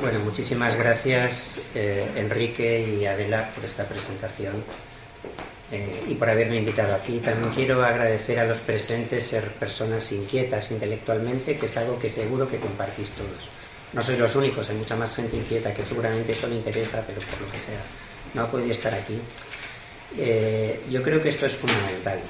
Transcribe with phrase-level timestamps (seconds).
[0.00, 4.62] Bueno, muchísimas gracias eh, Enrique y Adela por esta presentación
[5.72, 7.18] eh, y por haberme invitado aquí.
[7.18, 12.48] También quiero agradecer a los presentes ser personas inquietas intelectualmente, que es algo que seguro
[12.48, 13.50] que compartís todos.
[13.92, 17.20] No sois los únicos, hay mucha más gente inquieta que seguramente eso le interesa, pero
[17.20, 17.82] por lo que sea,
[18.34, 19.18] no ha podido estar aquí.
[20.16, 22.20] Eh, yo creo que esto es fundamental.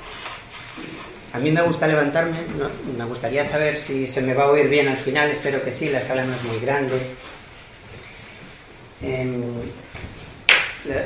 [1.37, 2.39] A mí me gusta levantarme,
[2.97, 5.91] me gustaría saber si se me va a oír bien al final, espero que sí,
[5.91, 6.99] la sala no es muy grande.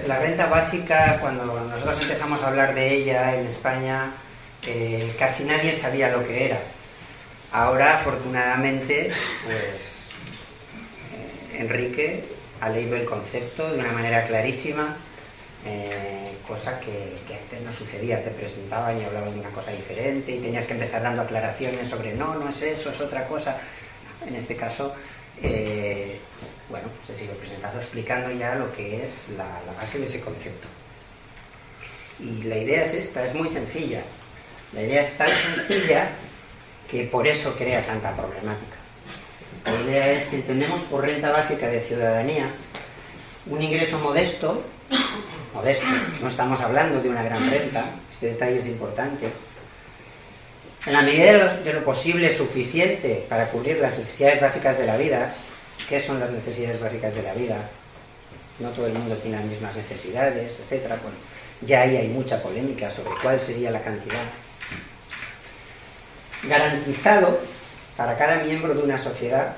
[0.07, 4.13] la, renta básica, cuando nosotros empezamos a hablar de ella en España,
[4.63, 6.61] eh, casi nadie sabía lo que era.
[7.51, 9.11] Ahora, afortunadamente,
[9.45, 9.99] pues
[11.13, 12.25] eh, Enrique
[12.61, 14.97] ha leído el concepto de una manera clarísima
[15.65, 20.39] eh, cosa que, antes no sucedía, te presentaban y hablaban de una cosa diferente y
[20.39, 23.59] tenías que empezar dando aclaraciones sobre no, no es eso, es otra cosa.
[24.27, 24.95] En este caso,
[25.43, 26.19] eh,
[26.69, 30.69] bueno, pues he sido presentado explicando ya lo que es la, base de ese concepto.
[32.19, 34.03] Y la idea es esta, es muy sencilla.
[34.73, 36.11] La idea es tan sencilla
[36.91, 38.77] que por eso crea tanta problemática.
[39.65, 42.55] La idea es que entendemos por renta básica de ciudadanía
[43.47, 44.65] un ingreso modesto
[45.55, 45.87] modesto,
[46.21, 49.31] no estamos hablando de una gran renta, este detalle es importante.
[50.87, 55.35] En la medida de lo, posible suficiente para cubrir las necesidades básicas de la vida,
[55.89, 57.69] ¿qué son las necesidades básicas de la vida?
[58.59, 60.87] No todo el mundo tiene las mismas necesidades, etc.
[60.89, 61.17] Bueno,
[61.63, 64.25] ya ahí hay mucha polémica sobre cuál sería la cantidad.
[66.45, 67.41] Garantizado
[67.97, 69.57] para cada miembro de una sociedad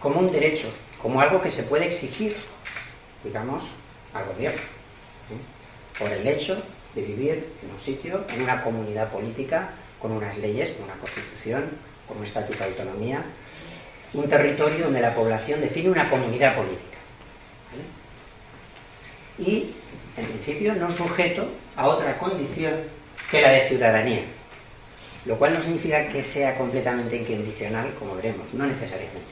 [0.00, 0.72] como un derecho,
[1.02, 2.36] como algo que se puede exigir
[3.24, 3.64] digamos,
[4.14, 5.98] al gobierno, ¿eh?
[5.98, 6.62] por el hecho
[6.94, 9.70] de vivir en un sitio, en una comunidad política,
[10.00, 11.70] con unas leyes, con una constitución,
[12.06, 13.24] con un estatuto de autonomía,
[14.14, 16.96] un territorio donde la población define una comunidad política.
[19.38, 19.74] Y,
[20.16, 22.74] en principio, no sujeto a otra condición
[23.30, 24.22] que la de ciudadanía,
[25.26, 29.28] lo cual no significa que sea completamente incondicional, como veremos, no necesariamente.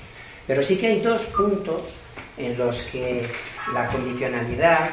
[0.47, 1.97] Pero sí que hay dos puntos
[2.37, 3.27] en los que
[3.73, 4.91] la condicionalidad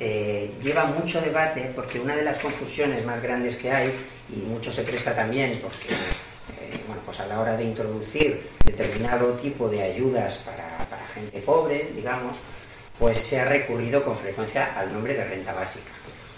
[0.00, 3.92] eh, lleva mucho debate porque una de las confusiones más grandes que hay,
[4.30, 9.32] y mucho se presta también porque eh, bueno, pues a la hora de introducir determinado
[9.34, 12.36] tipo de ayudas para, gente pobre, digamos,
[12.98, 15.90] pues se ha recurrido con frecuencia al nombre de renta básica,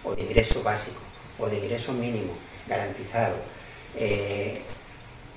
[0.04, 1.00] o de ingreso básico,
[1.38, 2.32] o de ingreso mínimo
[2.68, 3.36] garantizado.
[3.96, 4.62] Eh,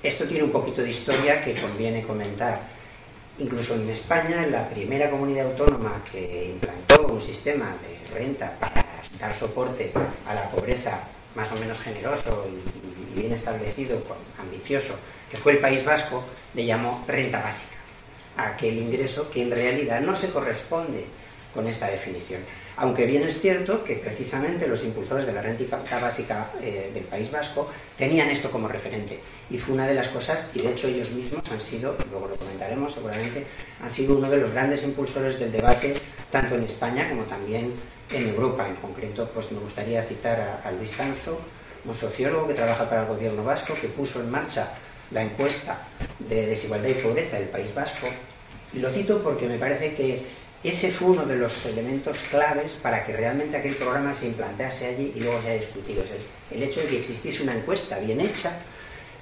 [0.02, 2.73] esto tiene un poquito de historia que conviene comentar.
[3.38, 8.84] Incluso en España, la primera comunidad autónoma que implantó un sistema de renta para
[9.18, 9.92] dar soporte
[10.26, 11.00] a la pobreza
[11.34, 14.00] más o menos generoso y, bien establecido,
[14.38, 14.94] ambicioso,
[15.30, 16.22] que fue el País Vasco,
[16.54, 17.76] le llamó renta básica,
[18.36, 21.06] aquel ingreso que en realidad no se corresponde
[21.52, 22.42] con esta definición.
[22.76, 27.30] Aunque bien es cierto que precisamente los impulsores de la renta básica eh, del País
[27.30, 29.20] Vasco tenían esto como referente.
[29.48, 32.36] Y fue una de las cosas, y de hecho ellos mismos han sido, luego lo
[32.36, 33.46] comentaremos seguramente,
[33.80, 35.94] han sido uno de los grandes impulsores del debate,
[36.30, 37.74] tanto en España como también
[38.10, 38.68] en Europa.
[38.68, 41.40] En concreto, pues me gustaría citar a, Luis Sanzo,
[41.84, 44.74] un sociólogo que trabaja para el gobierno vasco, que puso en marcha
[45.12, 45.86] la encuesta
[46.18, 48.08] de desigualdad y pobreza del País Vasco.
[48.72, 50.26] Y lo cito porque me parece que
[50.64, 55.12] ese fue uno de los elementos claves para que realmente aquel programa se implantase allí
[55.14, 56.02] y luego se haya discutido.
[56.50, 58.60] el hecho de que existiese una encuesta bien hecha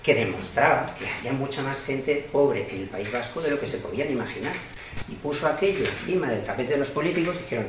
[0.03, 3.67] que demostraba que había mucha más gente pobre en el País Vasco de lo que
[3.67, 4.55] se podían imaginar.
[5.09, 7.67] Y puso aquello encima del tapete de los políticos y dijeron,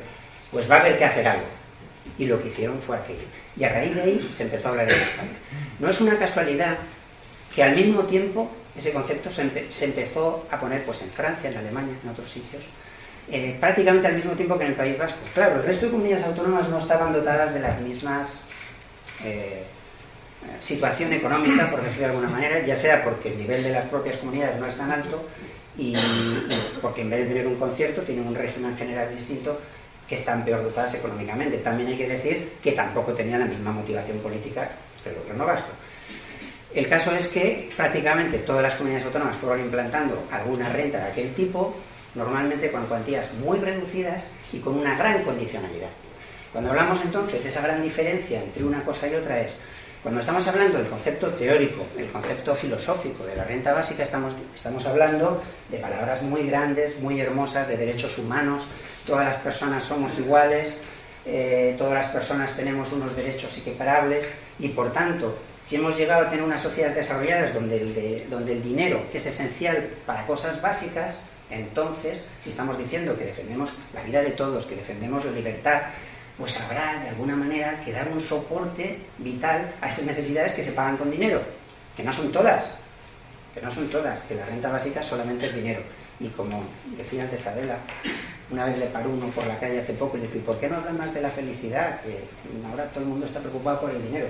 [0.52, 1.48] pues va a haber que hacer algo.
[2.18, 3.26] Y lo que hicieron fue aquello.
[3.56, 5.38] Y a raíz de ahí se empezó a hablar en España.
[5.80, 6.78] No es una casualidad
[7.56, 11.58] que al mismo tiempo ese concepto se, se empezó a poner pues en Francia, en
[11.58, 12.66] Alemania, en otros sitios,
[13.32, 15.20] eh, prácticamente al mismo tiempo que en el País Vasco.
[15.34, 18.42] Claro, el resto de comunidades autónomas no estaban dotadas de las mismas
[19.24, 19.64] eh,
[20.60, 24.18] situación económica, por decirlo de alguna manera, ya sea porque el nivel de las propias
[24.18, 25.26] comunidades no es tan alto
[25.78, 25.96] y,
[26.82, 29.60] porque en vez de tener un concierto tienen un régimen general distinto
[30.08, 31.58] que están peor dotadas económicamente.
[31.58, 34.70] También hay que decir que tampoco tenían la misma motivación política
[35.04, 35.70] que el gobierno vasco.
[36.74, 41.34] El caso es que prácticamente todas las comunidades autónomas fueron implantando alguna renta de aquel
[41.34, 41.76] tipo,
[42.16, 45.90] normalmente con cuantías muy reducidas y con una gran condicionalidad.
[46.52, 49.60] Cuando hablamos entonces de esa gran diferencia entre una cosa y otra es,
[50.04, 54.86] cuando estamos hablando del concepto teórico, el concepto filosófico de la renta básica, estamos, estamos
[54.86, 58.68] hablando de palabras muy grandes, muy hermosas, de derechos humanos,
[59.08, 60.82] todas las personas somos iguales,
[61.26, 64.28] eh, todas las personas tenemos unos derechos equiparables
[64.60, 69.06] y por tanto, si hemos llegado a tener unas sociedades desarrolladas donde donde el dinero
[69.14, 71.18] es esencial para cosas básicas,
[71.54, 75.82] entonces, si estamos diciendo que defendemos la vida de todos, que defendemos la libertad,
[76.38, 80.72] pues habrá de alguna manera que dar un soporte vital a esas necesidades que se
[80.72, 81.42] pagan con dinero,
[81.96, 82.76] que no son todas,
[83.54, 85.82] que no son todas, que la renta básica solamente es dinero.
[86.20, 86.64] Y como
[86.98, 87.78] decía antes Adela,
[88.52, 90.70] una vez le paró uno por la calle hace poco y le dije, ¿por qué
[90.70, 92.02] no habla más de la felicidad?
[92.02, 92.24] Que
[92.70, 94.28] ahora todo el mundo está preocupado por el dinero.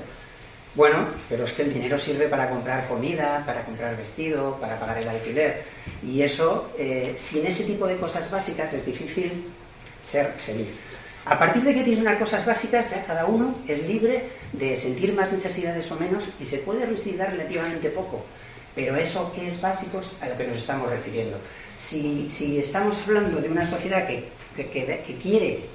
[0.76, 4.98] Bueno, pero es que el dinero sirve para comprar comida, para comprar vestido, para pagar
[4.98, 5.64] el alquiler.
[6.02, 9.52] Y eso, eh, sin ese tipo de cosas básicas, es difícil
[10.02, 10.70] ser feliz.
[11.26, 15.14] A partir de que tienes unas cosas básicas, ya cada uno es libre de sentir
[15.14, 18.26] más necesidades o menos y se puede recibir relativamente poco.
[18.76, 21.38] Pero eso que es básico es a lo que nos estamos refiriendo.
[21.76, 22.28] Si,
[22.58, 25.66] estamos hablando de una sociedad que, que, quiere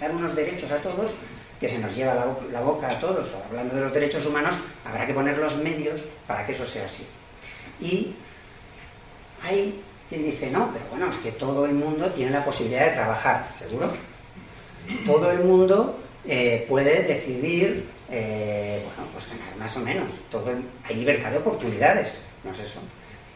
[0.00, 1.10] dar unos derechos a todos,
[1.64, 2.14] que se nos lleva
[2.52, 6.44] la, boca a todos, hablando de los derechos humanos, habrá que poner los medios para
[6.44, 7.06] que eso sea así.
[7.80, 8.14] Y
[9.42, 12.92] hay quien dice, no, pero bueno, es que todo el mundo tiene la posibilidad de
[12.92, 13.92] trabajar, ¿seguro?
[15.06, 20.12] todo el mundo eh, puede decidir, eh, bueno, pues ganar más o menos.
[20.30, 20.52] Todo
[20.84, 22.80] hay libertad de oportunidades, no es eso.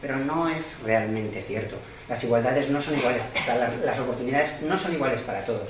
[0.01, 1.77] Pero no es realmente cierto.
[2.07, 3.23] Las igualdades no son iguales,
[3.83, 5.67] las, oportunidades no son iguales para todos.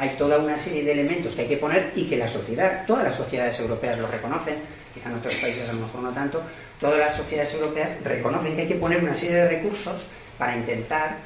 [0.00, 3.04] Hay toda una serie de elementos que hay que poner y que la sociedad, todas
[3.04, 4.54] las sociedades europeas lo reconocen,
[4.94, 6.42] quizá en otros países a lo mejor no tanto,
[6.80, 10.06] todas las sociedades europeas reconocen que hay que poner una serie de recursos
[10.38, 11.18] para intentar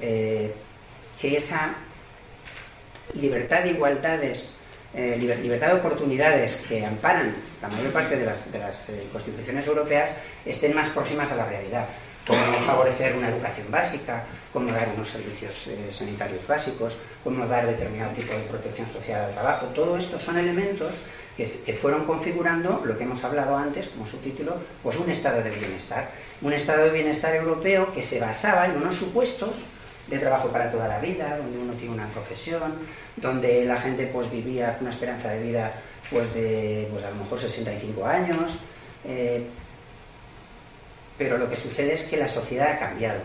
[0.00, 0.54] eh,
[1.20, 1.74] que esa
[3.12, 4.54] libertad de igualdades,
[4.94, 8.48] eh, libertad de oportunidades que amparan la mayor parte de las,
[8.88, 10.10] eh, constituciones europeas
[10.46, 11.86] estén más próximas a la realidad,
[12.26, 18.12] como favorecer una educación básica, como dar unos servicios eh, sanitarios básicos, como dar determinado
[18.12, 19.66] tipo de protección social al trabajo.
[19.66, 20.96] Todo esto son elementos
[21.36, 26.10] que, fueron configurando lo que hemos hablado antes como subtítulo, pues un estado de bienestar.
[26.42, 29.64] Un estado de bienestar europeo que se basaba en unos supuestos
[30.08, 32.74] de trabajo para toda la vida, donde uno tiene una profesión,
[33.16, 35.72] donde la gente pues vivía una esperanza de vida
[36.10, 38.58] pues de pues a lo mejor 65 años.
[39.04, 39.46] Eh,
[41.22, 43.20] pero lo que sucede es que la sociedad ha cambiado.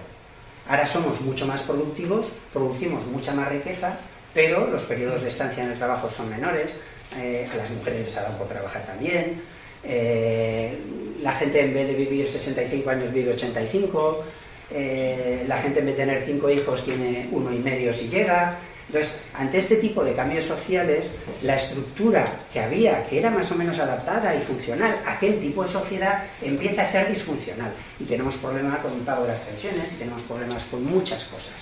[0.68, 3.98] Ahora somos mucho más productivos, producimos mucha más riqueza,
[4.34, 6.74] pero los periodos de estancia en el trabajo son menores,
[7.18, 9.42] eh, a las mujeres les ha por trabajar también,
[9.84, 10.78] eh,
[11.22, 14.24] la gente en vez de vivir 65 años vive 85,
[14.70, 18.60] eh, la gente en vez de tener cinco hijos tiene uno y medio si llega.
[18.88, 23.56] Entonces, ante este tipo de cambios sociales, la estructura que había, que era más o
[23.56, 27.74] menos adaptada y funcional aquel tipo de sociedad, empieza a ser disfuncional.
[28.00, 31.56] Y tenemos problemas con el pago de las pensiones, tenemos problemas con muchas cosas.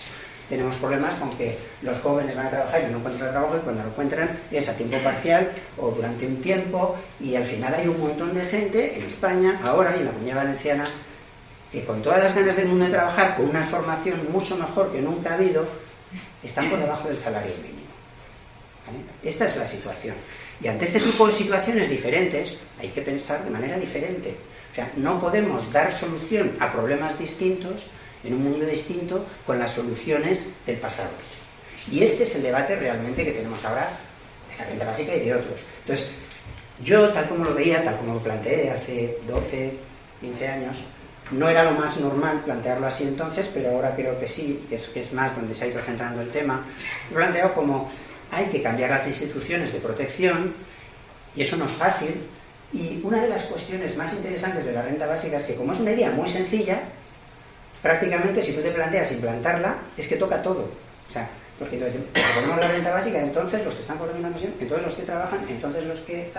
[0.48, 3.82] Tenemos problemas con que los jóvenes van a trabajar y no encuentran trabajo y cuando
[3.82, 8.00] lo encuentran es a tiempo parcial o durante un tiempo y al final hay un
[8.00, 10.84] montón de gente en España, ahora y en la Comunidad Valenciana,
[11.72, 15.02] que con todas las ganas del mundo de trabajar, con una formación mucho mejor que
[15.02, 15.66] nunca ha habido,
[16.48, 17.86] están por debajo del salario mínimo.
[19.24, 20.16] Esta es la situación.
[20.62, 24.36] Y ante este tipo de situaciones diferentes, hay que pensar de manera diferente.
[24.72, 27.88] O sea, no podemos dar solución a problemas distintos
[28.24, 31.12] en un mundo distinto con las soluciones del pasado.
[31.92, 33.90] Y este es el debate realmente que tenemos ahora
[34.50, 35.62] de la renta básica y de otros.
[35.82, 36.16] Entonces,
[36.84, 39.78] yo, tal como lo veía, tal como lo planteé hace 12,
[40.22, 40.78] 15 años,
[41.32, 44.88] no era lo más normal plantearlo así entonces, pero ahora creo que sí, que es,
[44.88, 46.66] que es más donde se ha ido centrando el tema.
[47.10, 47.90] Lo planteo como
[48.32, 50.54] hay que cambiar las instituciones de protección
[51.36, 52.28] y eso no es fácil.
[52.74, 55.80] Y una de las cuestiones más interesantes de la renta básica es que como es
[55.80, 56.82] una idea muy sencilla,
[57.82, 60.70] prácticamente si tú te planteas implantarla, es que toca todo.
[61.08, 64.30] O sea, porque entonces, si ponemos la renta básica, entonces los que están por una
[64.30, 66.32] cuestión, entonces los que trabajan, entonces los que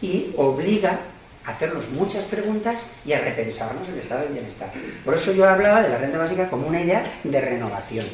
[0.00, 1.00] y obliga
[1.48, 4.70] hacernos muchas preguntas y a repensarnos el estado del bienestar.
[5.04, 8.06] Por eso yo hablaba de la renta básica como una idea de renovación.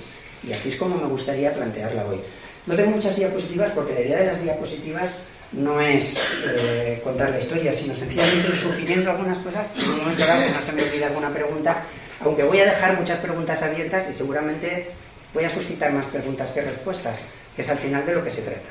[0.43, 2.21] Y así es como me gustaría plantearla hoy.
[2.67, 5.11] No tengo muchas diapositivas porque la idea de las diapositivas
[5.53, 9.99] no es eh, contar la historia, sino sencillamente ir suponiendo algunas cosas y en un
[9.99, 11.85] momento dado no se me olvida alguna pregunta,
[12.21, 14.91] aunque voy a dejar muchas preguntas abiertas y seguramente
[15.33, 17.19] voy a suscitar más preguntas que respuestas,
[17.55, 18.69] que es al final de lo que se trata.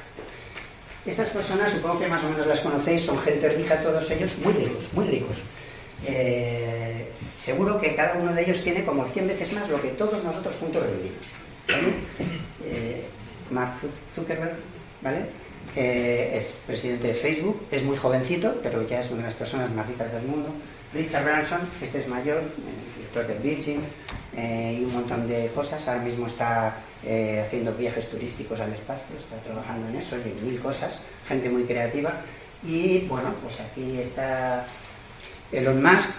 [1.06, 4.54] Estas personas, supongo que más o menos las conocéis, son gente rica, todos ellos, muy
[4.54, 5.44] ricos, muy ricos.
[6.06, 7.08] eh,
[7.38, 10.56] seguro que cada uno de ellos tiene como 100 veces más lo que todos nosotros
[10.60, 11.28] juntos reunimos.
[12.66, 13.06] Eh,
[13.52, 13.74] Mark
[14.16, 14.56] Zuckerberg,
[15.02, 15.26] ¿vale?
[15.76, 19.70] Eh, es presidente de Facebook, es muy jovencito, pero ya es una de las personas
[19.72, 20.50] más ricas del mundo.
[20.94, 22.42] Richard Branson, este es mayor,
[22.96, 23.82] director de Virgin,
[24.36, 25.88] y un montón de cosas.
[25.88, 26.78] Ahora mismo está
[27.46, 32.22] haciendo viajes turísticos al espacio, está trabajando en eso, y mil cosas, gente muy creativa.
[32.66, 34.66] Y bueno, pues aquí está
[35.52, 36.10] Elon Musk,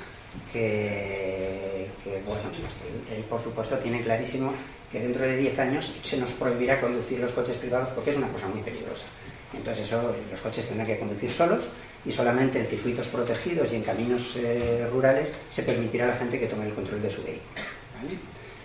[0.52, 1.90] que,
[2.26, 2.74] bueno, pues
[3.16, 4.52] él, por supuesto tiene clarísimo
[4.90, 8.28] que dentro de 10 años se nos prohibirá conducir los coches privados porque es una
[8.28, 9.06] cosa muy peligrosa.
[9.52, 11.64] Entonces eso, los coches tendrán que conducir solos
[12.04, 16.38] y solamente en circuitos protegidos y en caminos eh, rurales se permitirá a la gente
[16.38, 17.60] que tome el control de su vehículo.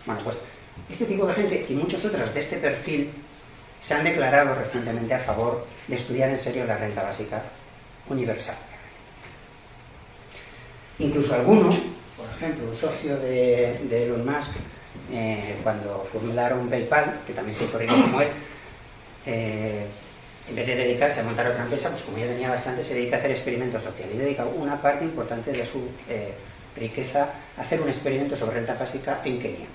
[0.06, 0.42] Bueno, pues
[0.90, 3.12] este tipo de gente y muchos otros de este perfil
[3.82, 7.44] se han declarado recientemente a favor de estudiar en serio la renta básica
[8.10, 8.56] universal.
[11.00, 11.70] Incluso alguno,
[12.18, 14.52] por ejemplo, un socio de, Elon Musk,
[15.12, 18.30] eh, cuando formularon PayPal, que también se hizo rico como él,
[19.26, 19.86] eh,
[20.50, 23.16] en vez de dedicarse a montar otra empresa, pues como ya tenía bastante, se dedica
[23.16, 26.34] a hacer experimentos sociales y dedica una parte importante de su eh,
[26.80, 29.68] riqueza hacer un experimento sobre renta básica en Kenia.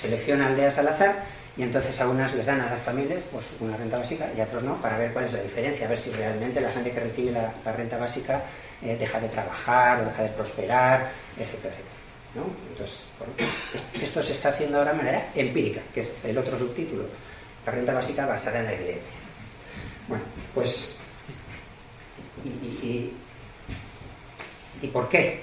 [0.00, 1.24] Selecciona aldeas al azar
[1.56, 4.44] y entonces a unas les dan a las familias pues una renta básica y a
[4.44, 7.00] otros no, para ver cuál es la diferencia, a ver si realmente la gente que
[7.00, 8.42] recibe la renta básica
[8.82, 11.96] eh, deja de trabajar o deja de prosperar, etcétera, etcétera.
[12.70, 13.06] Entonces,
[14.02, 17.04] esto se está haciendo ahora de manera empírica, que es el otro subtítulo,
[17.64, 19.14] la renta básica basada en la evidencia.
[20.08, 20.98] Bueno, pues,
[22.44, 23.12] ¿y,
[24.82, 25.42] y, por qué?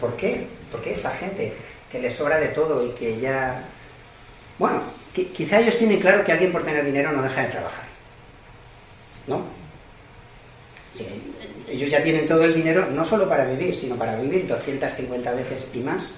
[0.00, 0.46] ¿Por, qué?
[0.70, 1.54] ¿Por qué esta gente
[1.90, 3.64] que le sobra de todo y que ya...
[4.58, 4.82] Bueno,
[5.12, 7.84] quizá ellos tienen claro que alguien por tener dinero no deja de trabajar.
[9.26, 9.60] ¿No?
[11.68, 15.68] ellos ya tienen todo el dinero no solo para vivir, sino para vivir 250 veces
[15.72, 16.14] y más.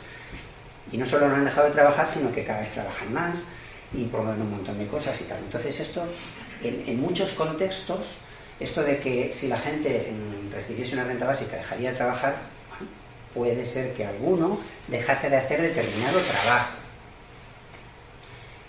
[0.90, 3.42] Y no solo no han dejado de trabajar, sino que cada vez trabajan más
[3.94, 5.38] y promueven un montón de cosas y tal.
[5.38, 6.04] Entonces esto,
[6.62, 8.16] en, muchos contextos,
[8.58, 10.12] esto de que si la gente
[10.52, 12.36] recibiese una renta básica dejaría de trabajar,
[13.34, 16.74] puede ser que alguno dejase de hacer determinado trabajo.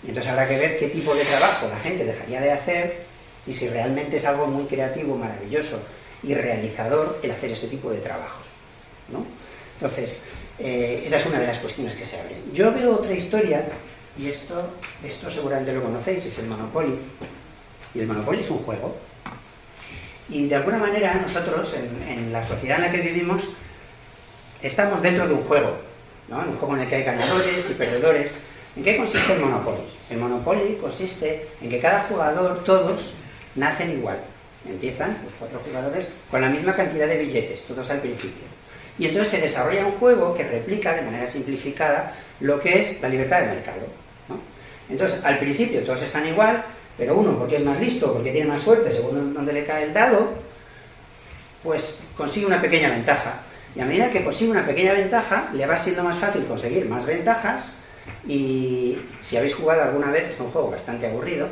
[0.02, 3.06] Y entonces habrá que ver qué tipo de trabajo la gente dejaría de hacer
[3.46, 5.80] y si realmente es algo muy creativo, maravilloso
[6.22, 8.48] y realizador el hacer ese tipo de trabajos.
[9.10, 9.24] ¿no?
[9.74, 10.20] Entonces,
[10.58, 12.52] eh, esa es una de las cuestiones que se abren.
[12.52, 13.66] Yo veo otra historia,
[14.16, 14.70] y esto,
[15.02, 16.98] esto seguramente lo conocéis, es el Monopoly.
[17.94, 18.96] Y el Monopoly es un juego.
[20.28, 23.48] Y de alguna manera nosotros, en, la sociedad en la que vivimos,
[24.66, 25.76] estamos dentro de un juego,
[26.28, 26.38] ¿no?
[26.38, 28.34] un juego en el que hay ganadores y perdedores.
[28.76, 29.82] ¿En qué consiste el Monopoly?
[30.10, 33.14] El Monopoly consiste en que cada jugador, todos,
[33.54, 34.18] nacen igual.
[34.66, 38.44] Empiezan los cuatro jugadores con la misma cantidad de billetes, todos al principio.
[38.98, 43.08] Y entonces se desarrolla un juego que replica de manera simplificada lo que es la
[43.08, 43.86] libertad de mercado.
[44.88, 46.64] Entonces, al principio todos están igual,
[46.96, 49.94] pero uno, porque es más listo, porque tiene más suerte, según donde le cae el
[49.94, 50.32] dado,
[51.62, 53.42] pues consigue una pequeña ventaja.
[53.76, 57.06] Y a medida que consigue una pequeña ventaja, le va siendo más fácil conseguir más
[57.06, 57.72] ventajas.
[58.26, 61.48] Y si habéis jugado alguna vez, es un juego bastante aburrido,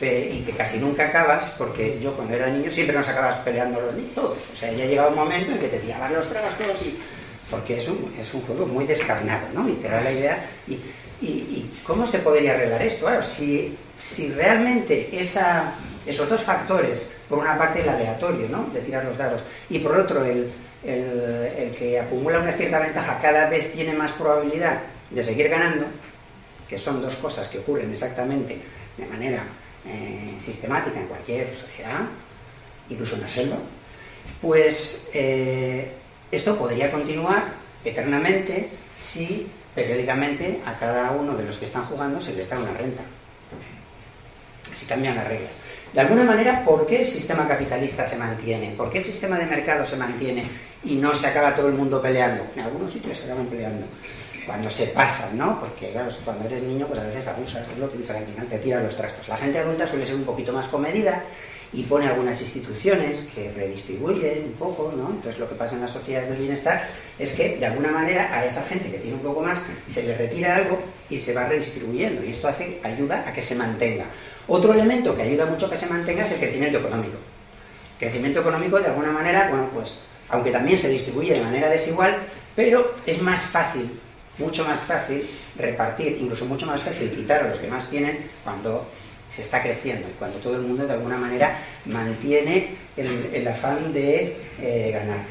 [0.00, 3.94] y que casi nunca acabas, porque yo cuando era niño siempre nos acabas peleando los
[3.94, 4.38] niños, todos.
[4.52, 6.98] O sea, ya llegaba un momento en que te tiraban los tragos todos y...
[7.50, 9.68] Porque es un, es un juego muy descarnado, ¿no?
[9.68, 10.46] Y te da la idea...
[10.68, 10.78] Y,
[11.20, 13.06] y, cómo se podría arreglar esto?
[13.06, 15.74] Claro, si, si realmente esa,
[16.06, 18.70] esos dos factores, por una parte el aleatorio, ¿no?
[18.72, 20.50] De tirar los dados, y por otro el,
[20.84, 25.86] el, que acumula una cierta ventaja cada vez tiene más probabilidad de seguir ganando,
[26.68, 28.58] que son dos cosas que ocurren exactamente
[28.96, 29.44] de manera
[29.86, 32.00] eh, sistemática en cualquier sociedad,
[32.88, 33.56] incluso en la selva,
[34.40, 35.92] pues eh,
[36.30, 42.34] esto podría continuar eternamente si periódicamente a cada uno de los que están jugando se
[42.34, 43.02] les da una renta.
[44.72, 45.50] Si cambian las reglas.
[45.92, 48.72] De alguna manera, ¿por qué el sistema capitalista se mantiene?
[48.76, 50.44] ¿Por qué el sistema de mercado se mantiene
[50.84, 52.44] y no se acaba todo el mundo peleando?
[52.56, 53.86] En algunos sitios se acaban peleando
[54.46, 55.60] cuando se pasan, ¿no?
[55.60, 58.82] Porque claro, cuando eres niño, pues a veces abusas, es lo que al te tiran
[58.84, 59.28] los trastos.
[59.28, 61.24] La gente adulta suele ser un poquito más comedida
[61.72, 65.10] y pone algunas instituciones que redistribuyen un poco, ¿no?
[65.10, 68.44] Entonces lo que pasa en las sociedades del bienestar es que de alguna manera a
[68.44, 72.24] esa gente que tiene un poco más se le retira algo y se va redistribuyendo
[72.24, 74.06] y esto hace ayuda a que se mantenga.
[74.48, 77.18] Otro elemento que ayuda mucho a que se mantenga es el crecimiento económico.
[78.00, 82.16] Crecimiento económico de alguna manera, bueno, pues aunque también se distribuye de manera desigual,
[82.54, 84.00] pero es más fácil
[84.40, 88.86] mucho más fácil repartir, incluso mucho más fácil quitar a los que más tienen cuando
[89.28, 94.36] se está creciendo y cuando todo el mundo de alguna manera mantiene el, afán de
[94.60, 95.24] eh, ganar.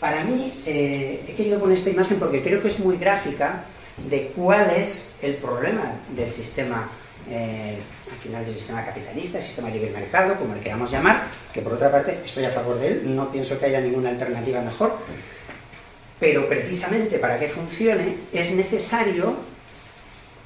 [0.00, 3.64] Para mí, eh, he querido poner esta imagen porque creo que es muy gráfica
[4.08, 6.90] de cuál es el problema del sistema,
[7.28, 7.78] eh,
[8.10, 11.72] al final del sistema capitalista, el sistema libre mercado, como le queramos llamar, que por
[11.72, 14.98] otra parte estoy a favor de él, no pienso que haya ninguna alternativa mejor,
[16.20, 19.36] pero precisamente para que funcione es necesario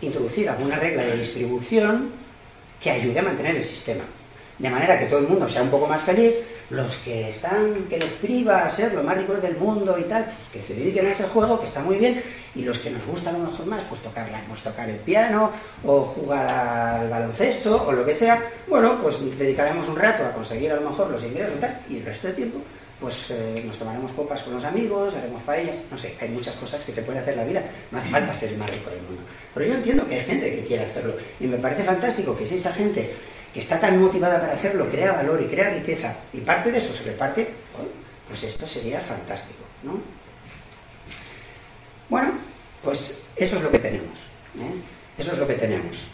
[0.01, 2.13] introducir alguna regla de distribución
[2.81, 4.05] que ayude a mantener el sistema.
[4.59, 6.35] De manera que todo el mundo sea un poco más feliz,
[6.71, 10.27] los que están, que les priva a ser los más ricos del mundo y tal,
[10.53, 12.23] que se dediquen a ese juego, que está muy bien,
[12.55, 15.53] y los que nos gusta a lo mejor más, pues tocar, pues tocar el piano,
[15.85, 20.73] o jugar al baloncesto, o lo que sea, bueno, pues dedicaremos un rato a conseguir
[20.73, 22.61] a lo mejor los ingresos y tal, y el resto del tiempo,
[23.01, 26.85] pues eh, nos tomaremos copas con los amigos, haremos paellas, no sé, hay muchas cosas
[26.85, 29.03] que se puede hacer en la vida, no hace falta ser el más rico del
[29.03, 29.23] mundo.
[29.55, 32.57] Pero yo entiendo que hay gente que quiere hacerlo, y me parece fantástico que si
[32.57, 33.15] esa gente
[33.52, 36.93] que está tan motivada para hacerlo, crea valor y crea riqueza, y parte de eso
[36.93, 37.49] se reparte,
[38.28, 40.00] pues esto sería fantástico, ¿no?
[42.09, 42.33] Bueno,
[42.83, 44.19] pues eso es lo que tenemos.
[44.59, 44.75] ¿eh?
[45.19, 46.11] Eso es lo que tenemos.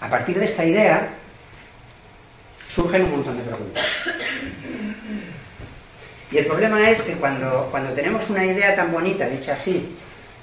[0.00, 1.14] A partir de esta idea
[2.68, 3.86] surgen un montón de preguntas.
[6.30, 9.96] Y el problema es que cuando, cuando tenemos una idea tan bonita, dicha así,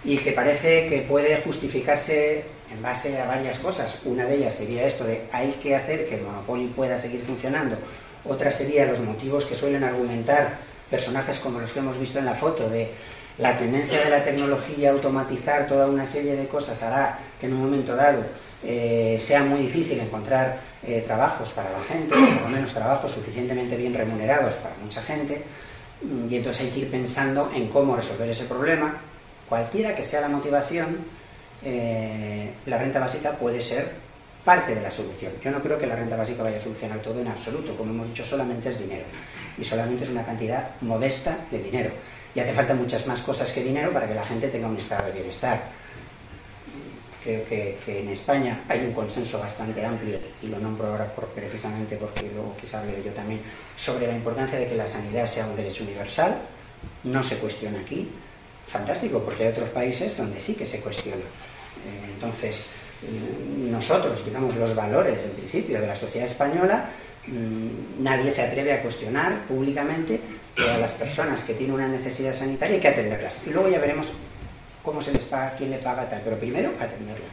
[0.03, 3.99] y que parece que puede justificarse en base a varias cosas.
[4.05, 7.77] Una de ellas sería esto de hay que hacer que el monopolio pueda seguir funcionando.
[8.25, 10.57] Otra sería los motivos que suelen argumentar
[10.89, 12.91] personajes como los que hemos visto en la foto de
[13.38, 17.53] la tendencia de la tecnología a automatizar toda una serie de cosas hará que en
[17.53, 18.23] un momento dado
[18.61, 23.77] eh, sea muy difícil encontrar eh, trabajos para la gente, por lo menos trabajos suficientemente
[23.77, 25.45] bien remunerados para mucha gente,
[26.29, 28.99] y entonces hay que ir pensando en cómo resolver ese problema,
[29.47, 30.97] cualquiera que sea la motivación,
[31.63, 34.10] eh, la renta básica puede ser
[34.46, 35.34] parte de la solución.
[35.44, 37.75] Yo no creo que la renta básica vaya a solucionar todo en absoluto.
[37.75, 39.06] Como hemos dicho, solamente es dinero.
[39.58, 41.92] Y solamente es una cantidad modesta de dinero.
[42.34, 45.08] Y hace falta muchas más cosas que dinero para que la gente tenga un estado
[45.08, 45.62] de bienestar.
[47.24, 52.22] Creo que, en España hay un consenso bastante amplio, y lo nombro ahora precisamente porque
[52.34, 53.41] luego quizá hable de yo también,
[53.76, 56.38] sobre la importancia de que la sanidad sea un derecho universal.
[57.04, 58.10] No se cuestiona aquí.
[58.67, 61.24] Fantástico, porque hay otros países donde sí que se cuestiona.
[62.13, 62.67] Entonces,
[63.02, 66.89] mm, nosotros, digamos, los valores, en principio, de la sociedad española,
[67.28, 70.19] mm, nadie se atreve a cuestionar públicamente
[70.58, 73.38] a las personas que tienen una necesidad sanitaria hay que atenderlas.
[73.45, 74.12] Y luego ya veremos
[74.84, 77.30] cómo se les paga, quién le paga tal, pero primero atenderlas.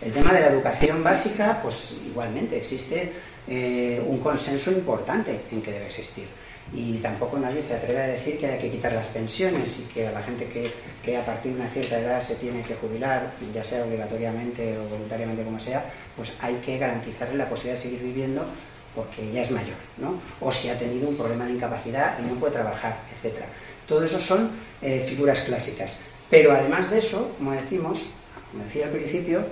[0.00, 3.12] El tema de la educación básica, pues igualmente existe
[3.48, 6.26] eh, un consenso importante en que debe existir
[6.72, 10.08] y tampoco nadie se atreve a decir que hay que quitar las pensiones y que
[10.08, 10.72] a la gente
[11.04, 14.88] que, a partir de una cierta edad se tiene que jubilar, ya sea obligatoriamente o
[14.88, 15.84] voluntariamente como sea,
[16.16, 18.46] pues hay que garantizarle la posibilidad de seguir viviendo
[18.94, 20.20] porque ya es mayor, ¿no?
[20.40, 23.44] O si ha tenido un problema de incapacidad y no puede trabajar, etc.
[23.86, 24.50] Todo eso son
[24.80, 26.00] eh, figuras clásicas.
[26.30, 28.06] Pero además de eso, como decimos,
[28.50, 29.46] como decía al principio,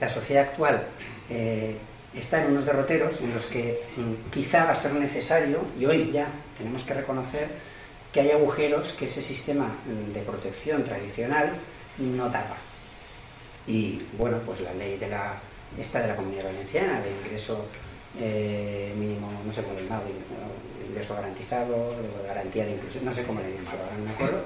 [0.00, 0.86] la sociedad actual
[1.30, 1.76] eh,
[2.16, 6.10] está en unos derroteros en los que mm, quizá va a ser necesario, y hoy
[6.12, 7.48] ya tenemos que reconocer
[8.12, 11.52] que hay agujeros que ese sistema mm, de protección tradicional
[11.98, 12.56] no tapa.
[13.66, 15.40] Y bueno, pues la ley de la,
[15.76, 17.66] de la comunidad valenciana, de ingreso
[18.18, 23.24] eh, mínimo, no sé cómo llamado, de ingreso garantizado, de garantía de inclusión, no sé
[23.24, 24.44] cómo le digo, ahora no me acuerdo.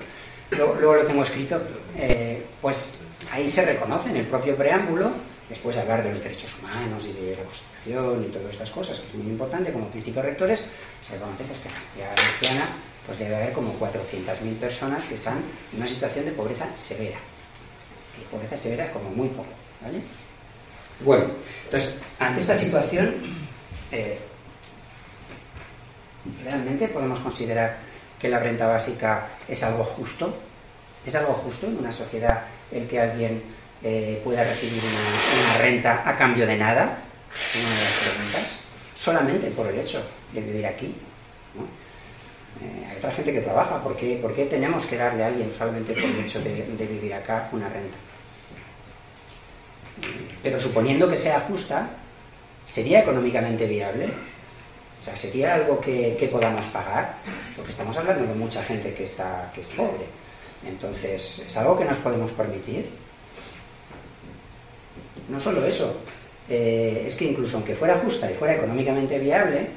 [0.50, 1.60] Luego, lo tengo escrito,
[1.94, 2.94] eh, pues
[3.30, 5.12] ahí se reconoce en el propio preámbulo
[5.48, 9.00] después de hablar de los derechos humanos y de la Constitución y todas estas cosas,
[9.00, 10.62] que es muy importante como principios rectores,
[11.02, 15.42] se reconoce pues, que en la valenciana pues, debe haber como 400.000 personas que están
[15.72, 17.18] en una situación de pobreza severa.
[18.14, 19.48] Que pobreza severa es como muy poco.
[19.80, 20.02] ¿vale?
[21.00, 21.24] Bueno,
[21.64, 23.14] entonces, ante esta situación,
[23.92, 24.18] eh,
[26.44, 27.78] ¿realmente podemos considerar
[28.18, 30.36] que la renta básica es algo justo?
[31.06, 33.42] ¿Es algo justo en una sociedad el que alguien
[33.82, 36.98] eh, pueda recibir una, renta a cambio de nada?
[37.54, 38.42] Una de las preguntas.
[38.96, 40.94] Solamente por el hecho de vivir aquí.
[42.60, 43.82] Eh, hay otra gente que trabaja.
[43.82, 47.68] ¿Por qué, tenemos que darle a alguien solamente por el hecho de, vivir acá una
[47.68, 47.96] renta?
[50.42, 51.88] Pero suponiendo que sea justa,
[52.64, 54.06] ¿sería económicamente viable?
[55.00, 57.18] O sea, ¿sería algo que, podamos pagar?
[57.54, 60.06] Porque estamos hablando de mucha gente que, está, que es pobre.
[60.66, 62.90] Entonces, ¿es algo que nos podemos permitir?
[65.28, 65.96] No solo eso,
[66.48, 69.68] eh, es que incluso aunque fuera justa y fuera económicamente viable,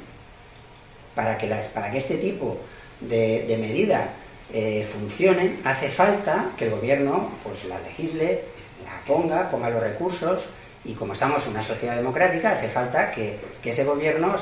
[1.16, 2.58] para que, para que este tipo
[3.02, 4.14] de, medida
[4.54, 8.44] eh, funcione, hace falta que el gobierno pues, la legisle,
[8.84, 10.44] la ponga, ponga los recursos
[10.84, 14.36] Y como estamos en una sociedad democrática, hace falta que, ese gobierno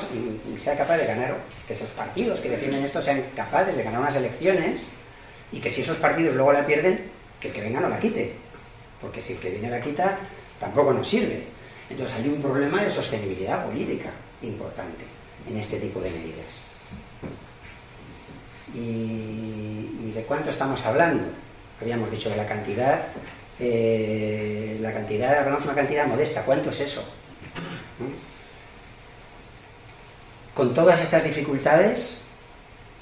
[0.56, 4.16] sea capaz de ganar, que esos partidos que defienden esto sean capaces de ganar unas
[4.16, 4.80] elecciones
[5.52, 8.32] y que si esos partidos luego la pierden, que el que venga no la quite.
[9.02, 10.18] Porque si el que viene la quita,
[10.60, 11.46] tampoco nos sirve.
[11.88, 14.10] Entonces hay un problema de sostenibilidad política
[14.42, 15.04] importante
[15.48, 16.54] en este tipo de medidas.
[18.72, 21.24] ¿Y, de cuánto estamos hablando?
[21.80, 23.00] Habíamos dicho de la cantidad,
[23.58, 27.04] eh, la cantidad, hablamos de una cantidad modesta, ¿cuánto es eso?
[30.54, 32.22] Con todas estas dificultades,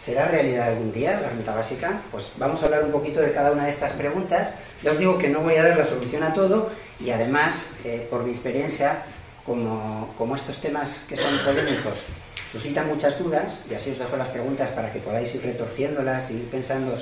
[0.05, 2.03] ¿será realidad algún día la renta básica?
[2.11, 4.53] Pues vamos a hablar un poquito de cada una de estas preguntas.
[4.83, 8.07] Ya os digo que no voy a dar la solución a todo y además, eh,
[8.11, 9.05] por mi experiencia,
[9.45, 12.05] como, como estos temas que son polémicos
[12.51, 16.37] suscitan muchas dudas, y así os dejo las preguntas para que podáis ir retorciéndolas y
[16.37, 16.97] ir pensando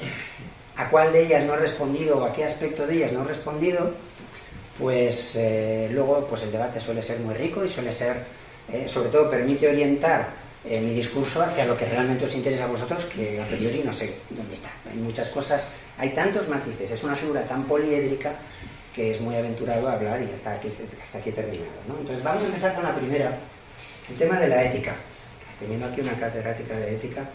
[0.76, 3.28] a cuál de ellas no he respondido o a qué aspecto de ellas no he
[3.28, 3.92] respondido,
[4.78, 8.24] pues eh, luego pues el debate suele ser muy rico y suele ser,
[8.70, 12.68] eh, sobre todo permite orientar eh, mi discurso hacia lo que realmente os interesa a
[12.68, 14.70] vosotros, que a priori no sé dónde está.
[14.90, 18.36] Hay muchas cosas, hay tantos matices, es una figura tan poliédrica
[18.94, 20.68] que es muy aventurado hablar y hasta aquí,
[21.02, 21.70] hasta aquí terminado.
[22.00, 23.38] Entonces vamos a empezar con la primera,
[24.08, 24.96] el tema de la ética
[25.58, 27.28] teniendo aquí una catedrática de ética,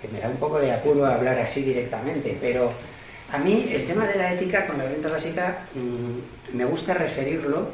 [0.00, 2.72] que me da un poco de apuro hablar así directamente, pero
[3.30, 7.68] a mí el tema de la ética con la renta básica mm, me gusta referirlo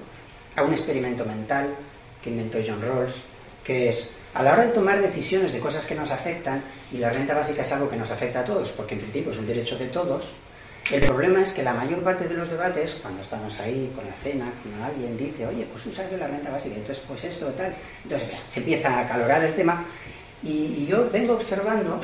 [0.56, 1.74] a un experimento mental
[2.22, 3.22] que inventó John Rawls,
[3.64, 7.10] que es a la hora de tomar decisiones de cosas que nos afectan, y la
[7.10, 9.76] renta básica es algo que nos afecta a todos, porque en principio es un derecho
[9.78, 10.34] de todos,
[10.90, 14.12] el problema es que la mayor parte de los debates, cuando estamos ahí con la
[14.14, 17.74] cena, cuando alguien dice, oye, pues sabes de la renta básica, entonces pues esto, tal,
[18.02, 19.84] entonces se empieza a acalorar el tema.
[20.42, 22.00] Y, yo vengo observando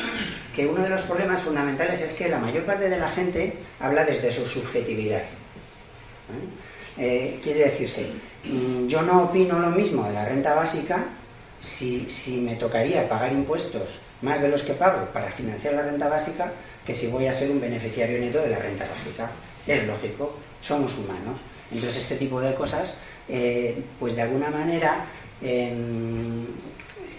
[0.55, 4.05] que uno de los problemas fundamentales es que la mayor parte de la gente habla
[4.05, 5.23] desde su subjetividad.
[6.97, 8.07] Eh, quiere decirse,
[8.45, 11.05] mm, yo no opino lo mismo de la renta básica
[11.61, 16.53] si, me tocaría pagar impuestos más de los que pago para financiar la renta básica
[16.85, 19.31] que si voy a ser un beneficiario neto de la renta básica.
[19.67, 21.41] Es lógico, somos humanos.
[21.71, 22.95] Entonces este tipo de cosas,
[23.29, 25.07] eh, pues de alguna manera
[25.43, 26.47] em,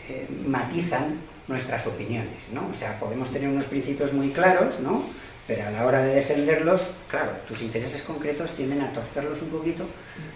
[0.09, 2.67] eh, matizan nuestras opiniones, ¿no?
[2.69, 5.03] O sea, podemos tener unos principios muy claros, ¿no?
[5.47, 9.85] Pero a la hora de defenderlos, claro, tus intereses concretos tienden a torcerlos un poquito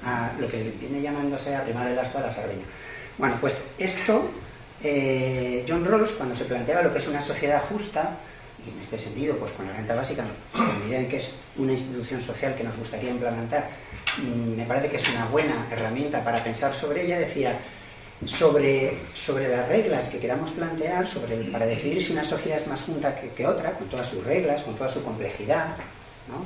[0.04, 2.64] a lo que viene llamándose arrimar a la sardina.
[3.18, 4.30] Bueno, pues esto,
[4.84, 8.18] eh, John Rawls, cuando se planteaba lo que es una sociedad justa,
[8.66, 10.24] y en este sentido, pues con la renta básica,
[10.56, 13.70] en la medida en que es una institución social que nos gustaría implementar,
[14.18, 17.60] mm, me parece que es una buena herramienta para pensar sobre ella, decía,
[18.26, 22.82] sobre, sobre las reglas que queramos plantear, sobre para decidir si una sociedad es más
[22.82, 25.76] junta que, otra, con todas sus reglas, con toda su complejidad,
[26.28, 26.46] ¿no?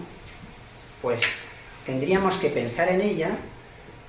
[1.01, 1.21] pues
[1.85, 3.37] tendríamos que pensar en ella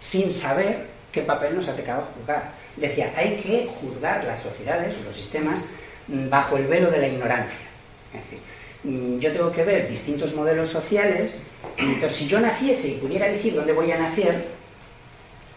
[0.00, 2.52] sin saber qué papel nos ha tocado jugar.
[2.76, 5.64] Decía, hay que juzgar las sociedades o los sistemas
[6.06, 7.66] bajo el velo de la ignorancia.
[8.14, 8.40] Es decir,
[8.84, 11.40] mm, yo tengo que ver distintos modelos sociales,
[11.76, 14.48] entonces si yo naciese y pudiera elegir dónde voy a nacer,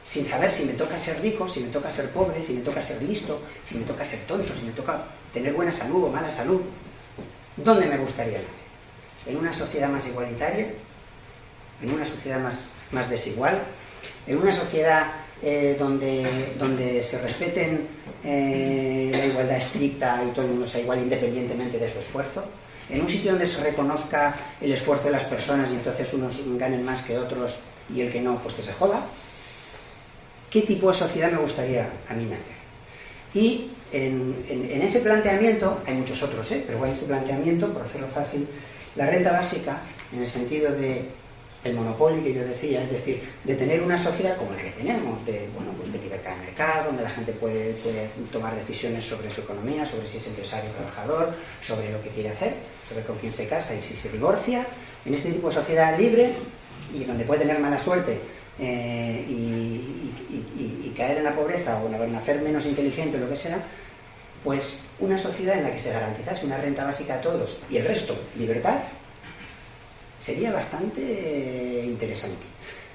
[0.06, 2.82] sin saber si me toca ser rico, si me toca ser pobre, si me toca
[2.82, 6.32] ser listo, si me toca ser tonto, si me toca tener buena salud o mala
[6.32, 6.62] salud,
[7.56, 8.72] ¿dónde me gustaría nacer?
[9.28, 10.74] ¿En una sociedad más igualitaria?
[11.82, 13.62] ¿En una sociedad más, más desigual?
[14.28, 17.88] ¿En una sociedad eh, donde, donde se respeten
[18.24, 22.46] eh, la igualdad estricta y todo el mundo sea igual independientemente de su esfuerzo,
[22.90, 26.84] en un sitio donde se reconozca el esfuerzo de las personas y entonces unos ganen
[26.84, 27.60] más que otros
[27.94, 29.06] y el que no, pues que se joda.
[30.50, 32.56] ¿Qué tipo de sociedad me gustaría a mí nacer?
[33.34, 36.64] Y en, en, ese planteamiento, hay muchos otros, ¿eh?
[36.66, 38.48] pero bueno, este planteamiento, por hacerlo fácil,
[38.96, 41.06] la renta básica, en el sentido de
[41.64, 45.24] el monopolio que yo decía, es decir, de tener una sociedad como la que tenemos,
[45.26, 47.76] de, bueno, pues de libertad de mercado, donde la gente puede,
[48.32, 52.30] tomar decisiones sobre su economía, sobre si es empresario o trabajador, sobre lo que quiere
[52.30, 52.56] hacer,
[52.88, 54.66] sobre con quién se casa y si se divorcia,
[55.06, 56.34] en este tipo de sociedad libre
[56.94, 58.20] y donde puede tener mala suerte
[58.60, 63.64] eh, y, caer en la pobreza o nacer menos inteligente o lo que sea,
[64.44, 67.88] pues una sociedad en la que se garantizase una renta básica a todos y el
[67.88, 68.80] resto, libertad,
[70.22, 72.46] sería bastante interesante.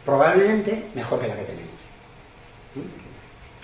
[0.05, 1.81] Probablemente mejor que la que tenemos.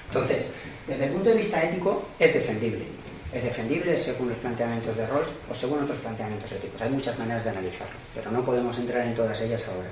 [0.09, 0.51] Entonces,
[0.87, 2.85] desde el punto de vista ético, es defendible.
[3.33, 6.83] Es defendible según los planteamientos de Rawls o según otros planteamientos éticos.
[6.83, 9.89] Hay muchas maneras de analizarlo, pero no podemos entrar en todas ellas ahora.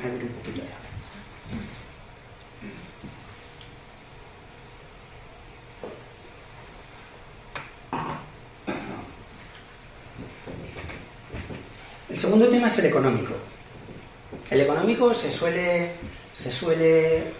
[0.00, 0.62] A ver un poquito
[12.16, 13.34] El segundo tema es el económico.
[14.50, 15.96] El económico se suele,
[16.32, 17.34] se suele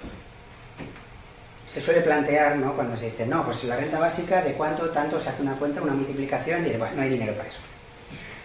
[1.65, 2.75] se suele plantear, ¿no?
[2.75, 5.81] Cuando se dice, no, pues la renta básica, ¿de cuánto tanto se hace una cuenta,
[5.81, 6.67] una multiplicación?
[6.67, 7.61] Y de, bueno, no hay dinero para eso.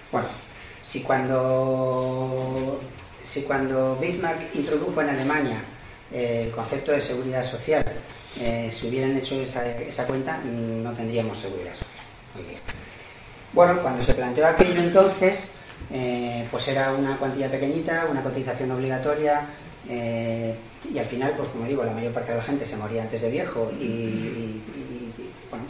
[0.10, 0.30] Bueno,
[0.82, 2.80] si cuando,
[3.26, 5.62] si cuando Bismarck introdujo en Alemania
[6.14, 7.84] eh, el concepto de seguridad social,
[8.38, 12.06] eh, si hubieran hecho esa, esa, cuenta, no tendríamos seguridad social
[12.38, 12.60] hoy día.
[13.52, 15.52] Bueno, cuando se planteó aquello entonces,
[15.92, 19.48] eh, pues era una cuantía pequeñita, una cotización obligatoria,
[19.90, 20.56] eh,
[20.92, 23.22] y al final, pues como digo, la mayor parte de la gente se moría antes
[23.22, 24.62] de viejo y,
[25.50, 25.66] bueno,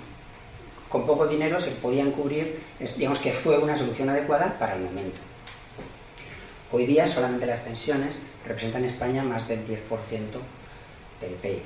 [0.89, 2.59] con poco dinero se podían cubrir,
[2.97, 5.17] digamos que fue una solución adecuada para el momento.
[6.71, 9.77] Hoy día solamente las pensiones representan en España más del 10%
[11.19, 11.61] del PIB.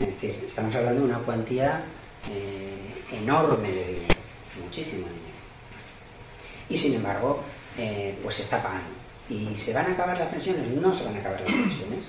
[0.00, 1.82] Es decir, estamos hablando de una cuantía
[2.30, 4.14] eh, enorme de dinero,
[4.62, 5.27] muchísimo dinero.
[6.68, 7.40] Y sin embargo,
[7.76, 8.90] eh, pues se está pagando.
[9.28, 10.68] ¿Y se van a acabar las pensiones?
[10.70, 12.00] No se van a acabar las pensiones.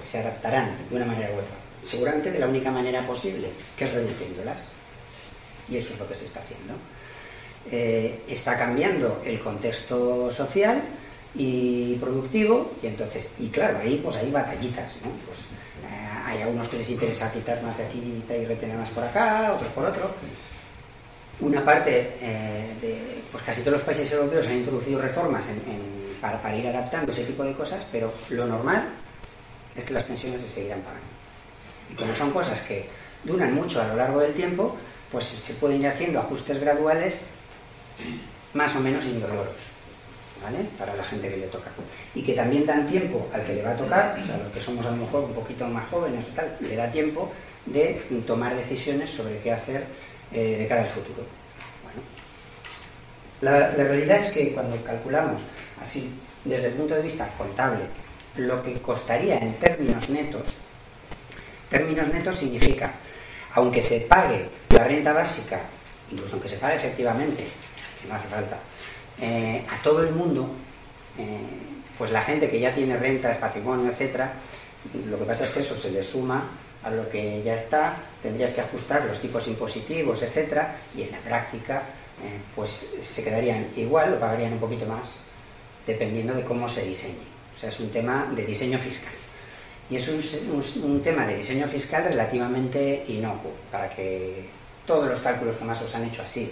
[0.00, 1.56] Se adaptarán de una manera u otra.
[1.82, 4.60] Seguramente de la única manera posible, que es reduciéndolas.
[5.68, 6.74] Y eso es lo que se está haciendo.
[7.70, 10.82] Eh, está cambiando el contexto social
[11.34, 15.10] y productivo y entonces y claro ahí pues hay batallitas ¿no?
[15.26, 15.40] pues,
[15.90, 19.54] eh, hay algunos que les interesa quitar más de aquí y retener más por acá
[19.54, 20.14] otros por otro
[21.40, 25.60] una parte eh, de pues casi todos los países europeos han introducido reformas en
[26.42, 28.88] para, ir adaptando ese tipo de cosas, pero lo normal
[29.76, 31.06] es que las pensiones se seguirán pagando.
[31.90, 32.88] Y como son cosas que
[33.24, 34.76] duran mucho a lo largo del tiempo,
[35.10, 37.26] pues se pueden ir haciendo ajustes graduales
[38.54, 39.54] más o menos indoloros,
[40.42, 40.66] ¿vale?
[40.78, 41.70] Para la gente que le toca.
[42.14, 44.60] Y que también dan tiempo al que le va a tocar, o sea, los que
[44.60, 47.30] somos a lo mejor un poquito más jóvenes o tal, le da tiempo
[47.66, 49.86] de tomar decisiones sobre qué hacer
[50.34, 51.24] eh, de cara al futuro.
[51.84, 52.02] Bueno.
[53.40, 55.42] La, realidad es que cuando calculamos
[55.80, 56.12] así,
[56.44, 57.84] desde el punto de vista contable,
[58.36, 60.54] lo que costaría en términos netos,
[61.70, 62.94] términos netos significa,
[63.52, 65.60] aunque se pague la renta básica,
[66.10, 67.46] incluso aunque se pague efectivamente,
[68.02, 68.58] que no hace falta,
[69.20, 70.50] eh, a todo el mundo,
[71.16, 71.38] eh,
[71.96, 74.32] pues la gente que ya tiene rentas, patrimonio, etcétera,
[75.06, 76.50] lo que pasa es que eso se le suma
[76.84, 81.18] a lo que ya está, tendrías que ajustar los tipos impositivos, etcétera, y en la
[81.18, 81.82] práctica,
[82.22, 85.24] eh, pues se quedarían igual o pagarían un poquito más
[85.86, 87.26] dependiendo de cómo se diseñe.
[87.54, 89.12] O sea, es un tema de diseño fiscal.
[89.90, 94.46] Y es un, tema de diseño fiscal relativamente inocuo, para que
[94.86, 96.50] todos los cálculos que más os han hecho así,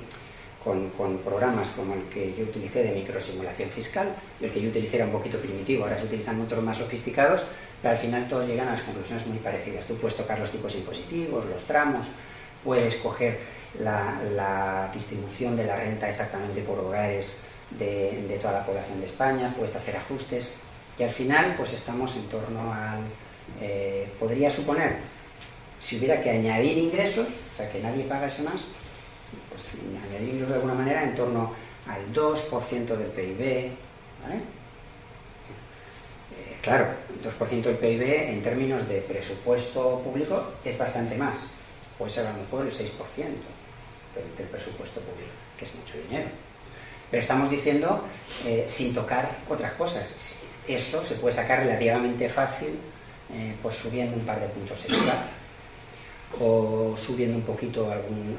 [0.63, 0.91] con,
[1.25, 5.13] programas como el que yo utilicé de microsimulación fiscal, el que yo utilicé era un
[5.13, 7.47] poquito primitivo, ahora se utilizan otros más sofisticados,
[7.83, 9.85] pero al final todos llegan a las conclusiones muy parecidas.
[9.87, 12.07] Tú puedes tocar los tipos impositivos, los tramos,
[12.63, 13.41] puedes coger
[13.81, 17.39] la, distribución de la renta exactamente por hogares
[17.71, 20.51] de, toda la población de España, puedes hacer ajustes
[20.99, 23.01] y al final pues estamos en torno al...
[23.61, 24.99] Eh, podría suponer,
[25.79, 28.63] si hubiera que añadir ingresos, o sea que nadie paga ese más,
[29.49, 29.63] pues
[30.09, 31.53] añadirlos de alguna manera en torno
[31.89, 33.73] al 2% del PIB,
[34.23, 34.62] ¿vale?
[36.63, 41.37] Claro, el 2% del PIB en términos de presupuesto público es bastante más,
[41.99, 42.87] puede ser a lo mejor el 6%
[44.39, 46.29] del presupuesto público, que es mucho dinero.
[47.11, 48.05] Pero estamos diciendo
[48.45, 50.39] eh, sin tocar otras cosas.
[50.69, 52.79] Eso se puede sacar relativamente fácil,
[53.35, 55.31] eh, pues subiendo un par de puntos extra,
[56.41, 58.39] o subiendo un poquito algún,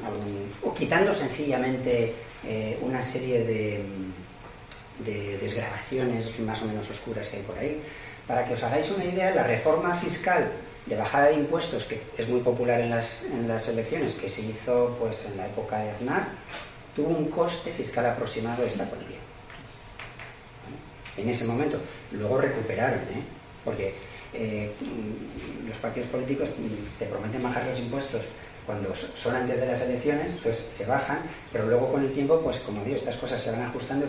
[0.62, 3.84] o quitando sencillamente eh, una serie de,
[5.04, 7.82] de desgrabaciones más o menos oscuras que hay por ahí.
[8.26, 10.50] Para que os hagáis una idea, la reforma fiscal
[10.86, 14.42] de bajada de impuestos, que es muy popular en las, en las elecciones, que se
[14.42, 16.28] hizo pues en la época de Aznar,
[16.94, 19.18] tuvo un coste fiscal aproximado de esta cuantía.
[21.16, 21.78] En ese momento.
[22.12, 23.22] Luego recuperaron, ¿eh?
[23.64, 23.94] porque
[24.32, 24.72] eh,
[25.66, 26.50] los partidos políticos
[26.98, 28.24] te prometen bajar los impuestos
[28.66, 31.18] cuando son antes de las elecciones, entonces se bajan,
[31.52, 34.06] pero luego con el tiempo, pues como digo, estas cosas se van ajustando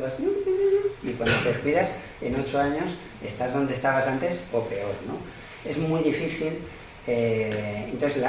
[1.03, 1.89] y cuando te cuidas,
[2.21, 2.91] en ocho años
[3.23, 5.17] estás donde estabas antes o peor, ¿no?
[5.69, 6.59] Es muy difícil
[7.07, 8.23] eh, entonces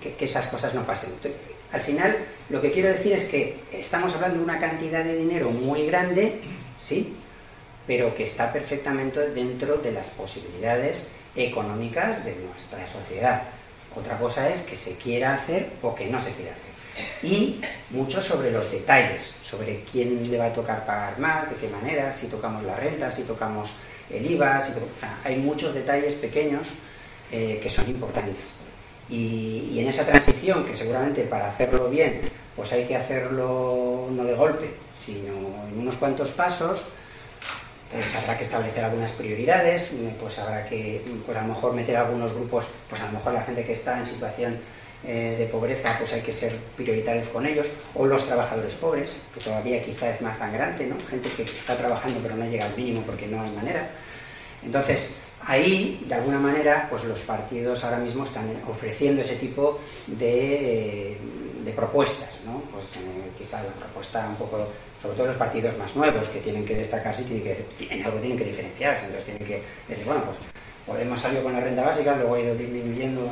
[0.00, 1.10] que, esas cosas no pasen.
[1.72, 2.16] Al final,
[2.50, 6.40] lo que quiero decir es que estamos hablando de una cantidad de dinero muy grande,
[6.78, 7.16] ¿sí?
[7.86, 13.42] Pero que está perfectamente dentro de las posibilidades económicas de nuestra sociedad.
[13.96, 16.74] Otra cosa es que se quiera hacer o que no se quiera hacer.
[17.22, 21.68] Y mucho sobre los detalles, sobre quién le va a tocar pagar más, de qué
[21.68, 23.74] manera, si tocamos la renta, si tocamos
[24.10, 24.62] el IVA,
[25.24, 26.68] hay muchos detalles pequeños
[27.32, 28.44] eh, que son importantes.
[29.08, 32.22] Y, en esa transición, que seguramente para hacerlo bien,
[32.56, 34.70] pues hay que hacerlo no de golpe,
[35.04, 36.86] sino en unos cuantos pasos,
[37.94, 42.34] pues habrá que establecer algunas prioridades, pues habrá que, pues a lo mejor meter algunos
[42.34, 44.58] grupos, pues a lo mejor la gente que está en situación
[45.04, 49.38] eh, de pobreza, pues hay que ser prioritarios con ellos, o los trabajadores pobres, que
[49.38, 50.96] todavía quizá es más sangrante, ¿no?
[51.08, 53.88] Gente que está trabajando pero no llega al mínimo porque no hay manera.
[54.64, 59.78] Entonces, ahí, de alguna manera, pues los partidos ahora mismo están ofreciendo ese tipo
[60.08, 61.16] de,
[61.72, 62.62] propuestas, ¿no?
[62.72, 64.68] Pues eh, quizá la propuesta un poco,
[65.00, 68.18] sobre todo los partidos más nuevos, que tienen que destacarse y tienen que, en algo
[68.18, 70.38] tienen que diferenciarse, entonces tienen que decir, bueno, pues
[70.86, 73.22] Podemos salió con la renta básica, luego ha ido disminuyendo,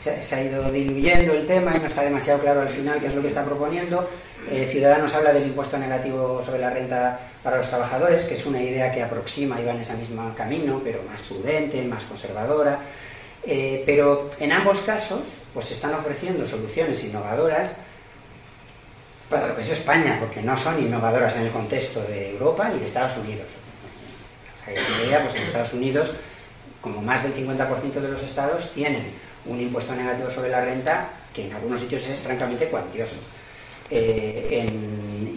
[0.00, 3.14] se, ha ido diluyendo el tema y no está demasiado claro al final qué es
[3.14, 4.08] lo que está proponiendo.
[4.50, 8.60] Eh, Ciudadanos habla del impuesto negativo sobre la renta para los trabajadores, que es una
[8.60, 12.80] idea que aproxima y va en ese mismo camino, pero más prudente, más conservadora.
[13.50, 15.22] Eh, pero en ambos casos,
[15.54, 17.78] pues se están ofreciendo soluciones innovadoras
[19.30, 22.78] para lo que es España, porque no son innovadoras en el contexto de Europa ni
[22.78, 23.46] de Estados Unidos.
[25.02, 26.14] Idea, pues en Estados Unidos
[26.82, 29.12] como más del 50% de los estados tienen
[29.46, 33.16] un impuesto negativo sobre la renta que en algunos sitios es francamente cuantioso.
[33.90, 34.68] Eh,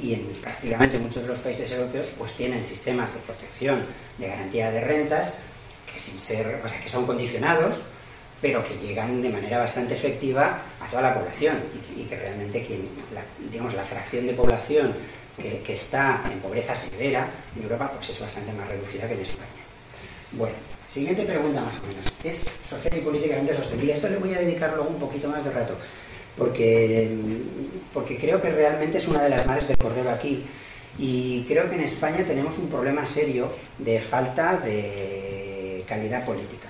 [0.03, 3.85] y en prácticamente muchos de los países europeos pues tienen sistemas de protección
[4.17, 5.33] de garantía de rentas
[5.91, 7.81] que sin ser, o sea, que son condicionados,
[8.41, 11.59] pero que llegan de manera bastante efectiva a toda la población
[11.95, 14.95] y, que realmente quien, la, digamos, la fracción de población
[15.37, 19.47] que, está en pobreza severa en Europa pues es bastante más reducida que en España.
[20.31, 20.55] Bueno,
[20.91, 22.05] Siguiente pregunta más o menos.
[22.21, 23.93] ¿Es social y políticamente sostenible?
[23.93, 25.77] Esto le voy a dedicar luego un poquito más de rato,
[26.37, 27.09] porque,
[27.93, 30.45] porque creo que realmente es una de las madres del cordero aquí.
[30.99, 36.67] Y creo que en España tenemos un problema serio de falta de calidad política.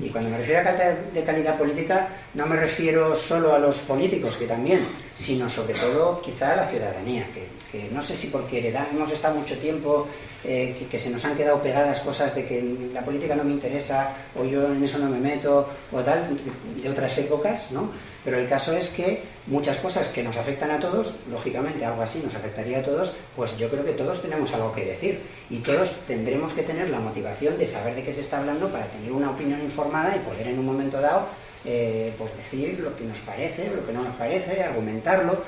[0.00, 4.36] Y cuando me refiero a de calidad política, no me refiero solo a los políticos,
[4.36, 7.26] que también, sino sobre todo quizá a la ciudadanía,
[7.70, 10.08] que, no sé si porque heredamos, estado mucho tiempo
[10.44, 14.14] eh, que, se nos han quedado pegadas cosas de que la política no me interesa
[14.34, 16.38] o yo en eso no me meto o tal,
[16.82, 17.92] de otras épocas, ¿no?
[18.24, 22.20] Pero el caso es que muchas cosas que nos afectan a todos, lógicamente algo así
[22.22, 25.20] nos afectaría a todos, pues yo creo que todos tenemos algo que decir.
[25.50, 28.86] Y todos tendremos que tener la motivación de saber de qué se está hablando para
[28.86, 31.26] tener una opinión informada y poder en un momento dado
[31.64, 35.42] eh, pues decir lo que nos parece, lo que no nos parece, argumentarlo.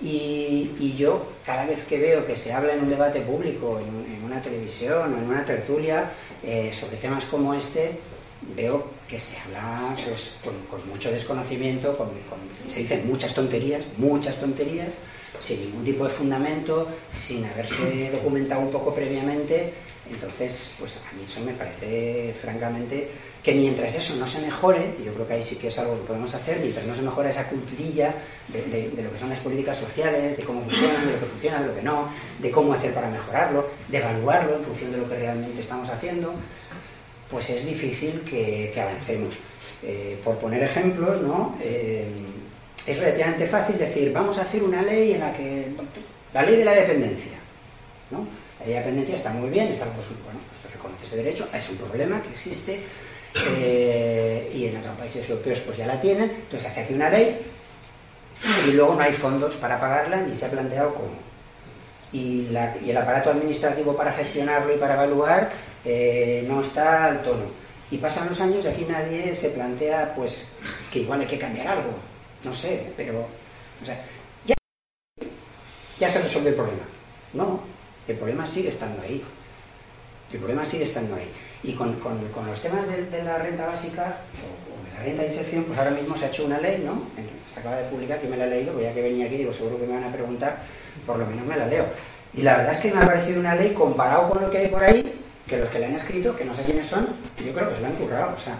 [0.00, 4.42] Y, yo, cada vez que veo que se habla en un debate público, en, una
[4.42, 6.10] televisión o en una tertulia,
[6.42, 8.00] eh, sobre temas como este,
[8.56, 10.36] veo que se habla pues,
[10.68, 11.96] con, mucho desconocimiento,
[12.68, 14.88] se dicen muchas tonterías, muchas tonterías,
[15.38, 19.74] sin ningún tipo de fundamento, sin haberse documentado un poco previamente.
[20.10, 23.08] Entonces, pues a mí eso me parece francamente
[23.42, 26.06] que mientras eso no se mejore, yo creo que ahí sí que es algo que
[26.06, 28.14] podemos hacer, mientras no se mejore esa culturilla
[28.48, 31.66] de, lo que son las políticas sociales, de cómo funcionan, de lo que funciona, de
[31.66, 32.08] lo que no,
[32.40, 36.34] de cómo hacer para mejorarlo, de evaluarlo en función de lo que realmente estamos haciendo,
[37.32, 39.38] pues es difícil que, avancemos.
[39.82, 41.56] Eh, por poner ejemplos, ¿no?
[41.60, 42.06] Eh,
[42.86, 45.72] es relativamente fácil decir, vamos a hacer una ley en la que...
[46.32, 47.38] La ley de la dependencia,
[48.12, 48.28] ¿no?
[48.60, 51.48] La ley de dependencia está muy bien, es algo, pues, bueno, pues reconoce ese derecho,
[51.52, 52.84] es un problema que existe,
[53.34, 57.40] eh, y en otros países europeos pues ya la tienen, entonces hace aquí una ley
[58.66, 61.32] y luego no hay fondos para pagarla ni se ha planteado cómo.
[62.12, 65.52] Y, el aparato administrativo para gestionarlo y para evaluar
[65.84, 67.44] eh, no está al tono.
[67.90, 70.46] Y pasan los años y aquí nadie se plantea pues
[70.90, 71.92] que igual hay que cambiar algo,
[72.42, 73.26] no sé, pero
[73.84, 74.02] ya,
[76.00, 76.84] ya se resuelve el problema.
[77.34, 77.60] No,
[78.08, 79.22] el problema sigue estando ahí.
[80.32, 81.30] El problema sigue estando ahí.
[81.62, 81.98] Y con,
[82.46, 86.16] los temas de, la renta básica o, de la renta de inserción, pues ahora mismo
[86.16, 87.02] se ha hecho una ley, ¿no?
[87.52, 89.52] Se acaba de publicar, que me la he leído, pues ya que venía aquí, digo,
[89.52, 90.64] seguro que me van a preguntar,
[91.06, 91.86] por lo menos me la leo.
[92.34, 94.68] Y la verdad es que me ha parecido una ley comparado con lo que hay
[94.68, 97.08] por ahí, que los que la han escrito, que no sé quiénes son,
[97.44, 98.34] yo creo que se la han currado.
[98.34, 98.58] O sea,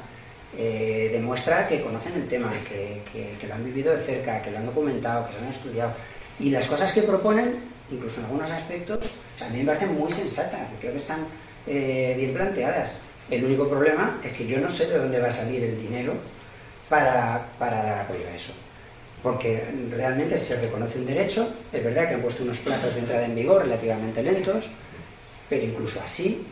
[0.56, 3.02] eh, demuestra que conocen el tema, que,
[3.40, 5.92] que, lo han vivido de cerca, que lo han documentado, que se lo han estudiado.
[6.38, 10.68] Y las cosas que proponen, incluso en algunos aspectos, a mí me parecen muy sensatas.
[10.80, 11.26] Creo que están
[11.66, 12.94] eh, bien planteadas.
[13.30, 16.14] El único problema es que yo no sé de dónde va a salir el dinero
[16.88, 18.52] para, dar apoyo a eso.
[19.22, 23.24] Porque realmente se reconoce un derecho, es verdad que han puesto unos plazos de entrada
[23.24, 24.68] en vigor relativamente lentos,
[25.48, 26.44] pero incluso así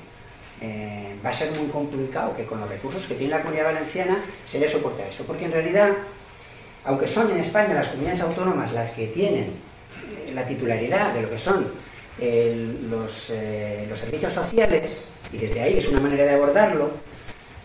[0.61, 4.25] eh, va a ser muy complicado que con los recursos que tiene la comunidad valenciana
[4.45, 5.25] se le soporte a eso.
[5.25, 5.93] Porque en realidad,
[6.85, 9.55] aunque son en España las comunidades autónomas las que tienen
[10.27, 11.73] eh, la titularidad de lo que son
[12.21, 15.01] los, eh, los, servicios sociales,
[15.33, 16.91] y desde ahí es una manera de abordarlo,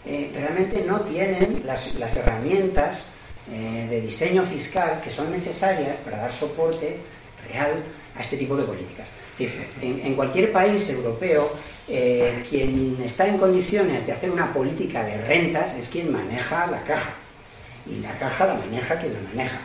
[0.05, 3.05] eh, realmente no tienen las, las herramientas
[3.51, 6.99] eh, de diseño fiscal que son necesarias para dar soporte
[7.47, 7.83] real
[8.15, 9.11] a este tipo de políticas.
[9.39, 11.51] en, cualquier país europeo
[11.87, 16.83] eh, quien está en condiciones de hacer una política de rentas es quien maneja la
[16.83, 17.13] caja.
[17.85, 19.59] Y la caja la maneja quien la maneja.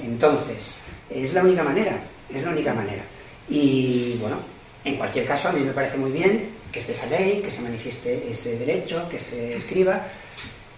[0.00, 0.76] Entonces,
[1.10, 2.00] es la única manera,
[2.32, 3.02] es la única manera.
[3.48, 4.38] Y bueno,
[4.84, 7.62] en cualquier caso, a mí me parece muy bien que esté esa ley, que se
[7.62, 10.06] manifieste ese derecho, que se escriba.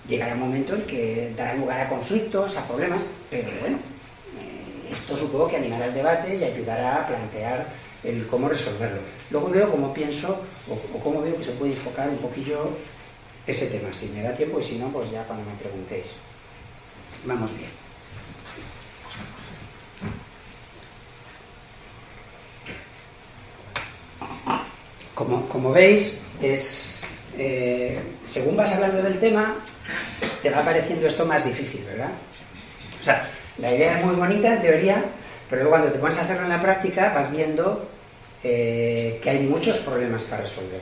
[0.09, 3.79] Llegará un momento en que dará lugar a conflictos, a problemas, pero bueno,
[4.93, 7.67] esto supongo que animará el debate y ayudará a plantear
[8.03, 9.01] el cómo resolverlo.
[9.31, 12.71] Luego veo cómo pienso o, cómo veo que se puede enfocar un poquillo
[13.47, 16.07] ese tema, si me da tiempo y si no, pues ya cuando me preguntéis.
[17.25, 17.71] Vamos bien.
[25.15, 27.03] Como, como veis, es,
[27.37, 29.57] eh, según vas hablando del tema,
[30.43, 32.11] te va pareciendo esto más difícil, ¿verdad?
[32.99, 33.29] O sea,
[33.61, 35.05] la idea es muy bonita en teoría,
[35.49, 37.89] pero cuando te pones a hacerlo en la práctica vas viendo
[38.43, 40.81] eh, que hay muchos problemas para resolver.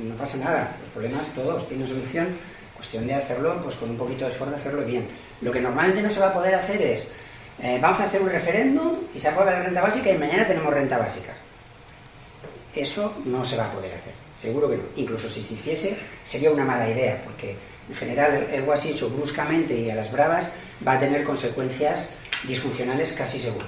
[0.00, 2.38] No pasa nada, los problemas todos tienen solución,
[2.74, 5.08] cuestión de hacerlo pues con un poquito de esfuerzo, hacerlo bien.
[5.40, 7.12] Lo que normalmente no se va a poder hacer es,
[7.60, 10.72] eh, vamos a hacer un referéndum y se aprueba la renta básica y mañana tenemos
[10.72, 11.32] renta básica.
[12.74, 14.82] Eso no se va a poder hacer, seguro que no.
[14.96, 17.56] Incluso si se hiciese, sería una mala idea, porque
[17.88, 20.52] en general algo así hecho bruscamente y a las bravas
[20.86, 22.12] va a tener consecuencias
[22.46, 23.66] disfuncionales casi seguro.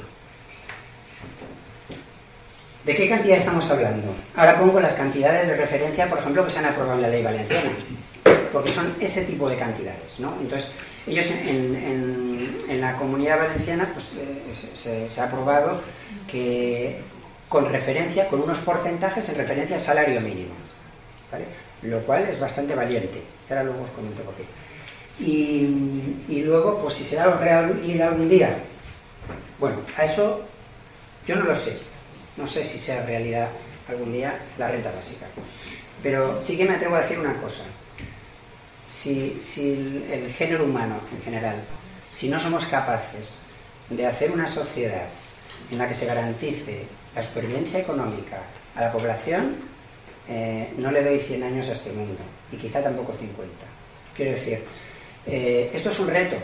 [2.85, 4.15] ¿De qué cantidad estamos hablando?
[4.35, 7.23] Ahora pongo las cantidades de referencia, por ejemplo, que se han aprobado en la ley
[7.23, 7.71] valenciana,
[8.51, 10.35] porque son ese tipo de cantidades, ¿no?
[10.41, 10.73] Entonces,
[11.07, 15.83] ellos en, la comunidad valenciana pues, eh, se, ha aprobado
[16.31, 17.03] que
[17.49, 20.55] con referencia, con unos porcentajes en referencia al salario mínimo,
[21.31, 21.45] ¿vale?
[21.83, 23.23] Lo cual es bastante valiente.
[23.49, 24.45] Ahora luego os comento por qué.
[25.21, 28.57] Y, luego, pues si será realidad algún día,
[29.59, 30.43] bueno, a eso
[31.27, 31.79] yo no lo sé.
[32.37, 33.49] No sé si será realidad
[33.89, 35.27] algún día la renta básica.
[36.03, 37.65] Pero sí que me atrevo a decir una cosa.
[38.87, 41.57] Si, si el género humano en general,
[42.11, 43.39] si no somos capaces
[43.91, 45.09] de hacer una sociedad
[45.71, 48.43] en la que se garantice la supervivencia económica
[48.75, 49.57] a la población,
[50.29, 52.23] eh, no le doy 100 años a este mundo
[52.53, 53.49] y quizá tampoco 50.
[54.17, 54.65] Quiero decir,
[55.27, 56.37] eh, esto es un reto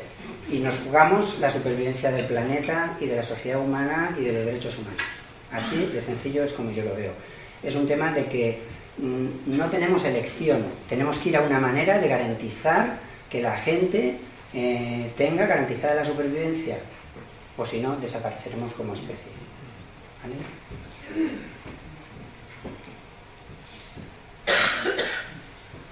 [0.50, 4.44] y nos jugamos la supervivencia del planeta y de la sociedad humana y de los
[4.44, 5.02] derechos humanos.
[5.50, 7.12] Así de sencillo es como yo lo veo.
[7.62, 8.58] Es un tema de que
[8.98, 12.98] mm, no tenemos elección, tenemos que ir a una manera de garantizar
[13.30, 14.18] que la gente
[14.52, 16.78] eh, tenga garantizada la supervivencia,
[17.56, 19.32] o si no, desapareceremos como especie.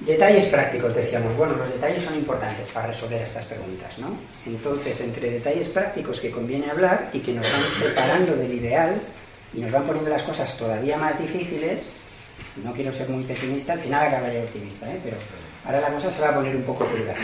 [0.07, 1.37] Detalles prácticos, decíamos.
[1.37, 4.17] Bueno, los detalles son importantes para resolver estas preguntas, ¿no?
[4.45, 9.01] Entonces, entre detalles prácticos que conviene hablar y que nos van separando del ideal
[9.55, 11.85] y nos van poniendo las cosas todavía más difíciles,
[12.65, 14.99] no quiero ser muy pesimista, al final acabaré optimista, ¿eh?
[15.05, 15.19] pero
[15.65, 17.15] ahora la cosa se va a poner un poco cruda.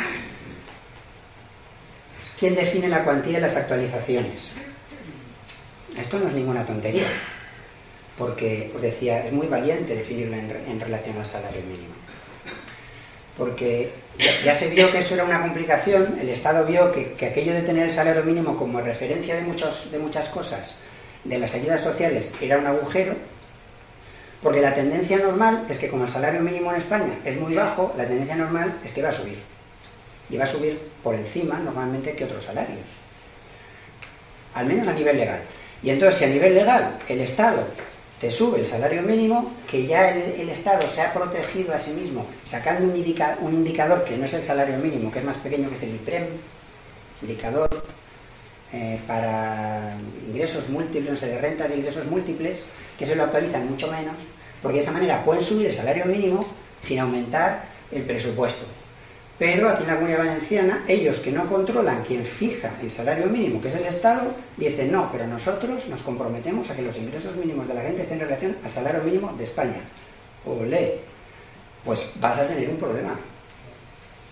[2.39, 4.53] ¿Quién define la cuantía y las actualizaciones?
[5.99, 7.09] Esto no es ninguna tontería,
[8.17, 11.98] porque os decía, es muy valiente definirlo en relación al salario mínimo
[13.39, 13.93] porque
[14.45, 17.85] ya, se vio que esto era una complicación, el Estado vio que, aquello de tener
[17.85, 20.81] el salario mínimo como referencia de, muchos, de muchas cosas,
[21.23, 23.15] de las ayudas sociales, era un agujero,
[24.43, 27.95] porque la tendencia normal es que como el salario mínimo en España es muy bajo,
[27.97, 29.39] la tendencia normal es que va a subir.
[30.31, 32.87] Y va a subir por encima normalmente que otros salarios.
[34.55, 35.43] Al menos a nivel legal.
[35.83, 37.67] Y entonces si a nivel legal el Estado
[38.21, 42.27] te sube el salario mínimo, que ya el, Estado se ha protegido a sí mismo,
[42.45, 42.91] sacando un,
[43.41, 45.95] un, indicador que no es el salario mínimo, que es más pequeño que es el
[45.95, 46.27] IPREM,
[47.23, 47.69] indicador
[48.73, 49.97] eh, para
[50.27, 52.65] ingresos múltiples, de rentas de ingresos múltiples,
[52.99, 54.17] que se lo actualizan mucho menos,
[54.63, 56.47] porque de esa manera pueden subir el salario mínimo
[56.81, 58.67] sin aumentar el presupuesto.
[59.39, 63.61] Pero aquí en la comunidad valenciana, ellos que no controlan quien fija el salario mínimo,
[63.61, 67.69] que es el Estado, dicen no, pero nosotros nos comprometemos a que los ingresos mínimos
[67.69, 69.81] de la gente estén en relación al salario mínimo de España.
[70.45, 70.99] Olé,
[71.85, 73.19] pues vas a tener un problema.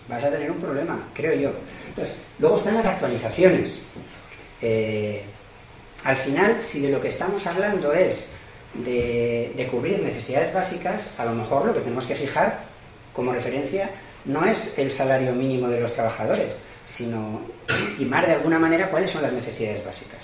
[0.09, 1.51] Vas a tener un problema, creo yo.
[1.87, 3.81] Entonces, luego están las actualizaciones.
[4.61, 5.23] Eh,
[6.03, 8.27] al final, si de lo que estamos hablando es
[8.73, 12.63] de, de cubrir necesidades básicas, a lo mejor lo que tenemos que fijar
[13.13, 13.89] como referencia
[14.27, 19.23] no es el salario mínimo de los trabajadores, sino estimar de alguna manera cuáles son
[19.23, 20.19] las necesidades básicas.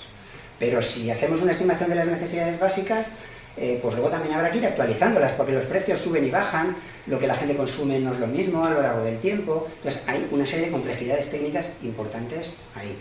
[0.58, 3.08] Pero si hacemos una estimación de las necesidades básicas,
[3.56, 6.76] eh, pues luego también habrá que ir actualizándolas, porque los precios suben y bajan,
[7.06, 9.68] lo que la gente consume no es lo mismo a lo largo del tiempo.
[9.76, 12.96] Entonces hay una serie de complejidades técnicas importantes ahí.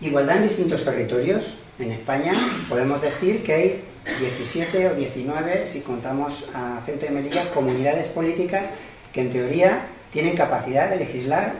[0.00, 1.58] Igualdad en distintos territorios.
[1.78, 2.34] En España
[2.68, 8.74] podemos decir que hay 17 o 19, si contamos a Ceuta y Melilla, comunidades políticas
[9.12, 11.56] que en teoría tienen capacidad de legislar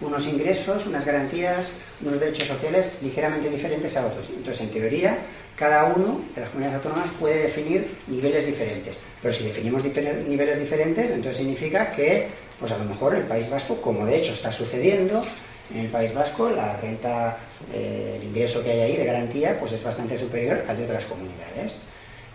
[0.00, 4.28] unos ingresos, unas garantías, unos derechos sociales ligeramente diferentes a otros.
[4.30, 5.18] Entonces, en teoría,
[5.56, 8.98] cada uno de las comunidades autónomas puede definir niveles diferentes.
[9.20, 13.80] Pero si definimos niveles diferentes, entonces significa que, pues a lo mejor el País Vasco,
[13.80, 15.22] como de hecho está sucediendo,
[15.70, 17.38] en el País Vasco la renta,
[17.72, 21.04] eh, el ingreso que hay ahí de garantía, pues es bastante superior al de otras
[21.06, 21.76] comunidades.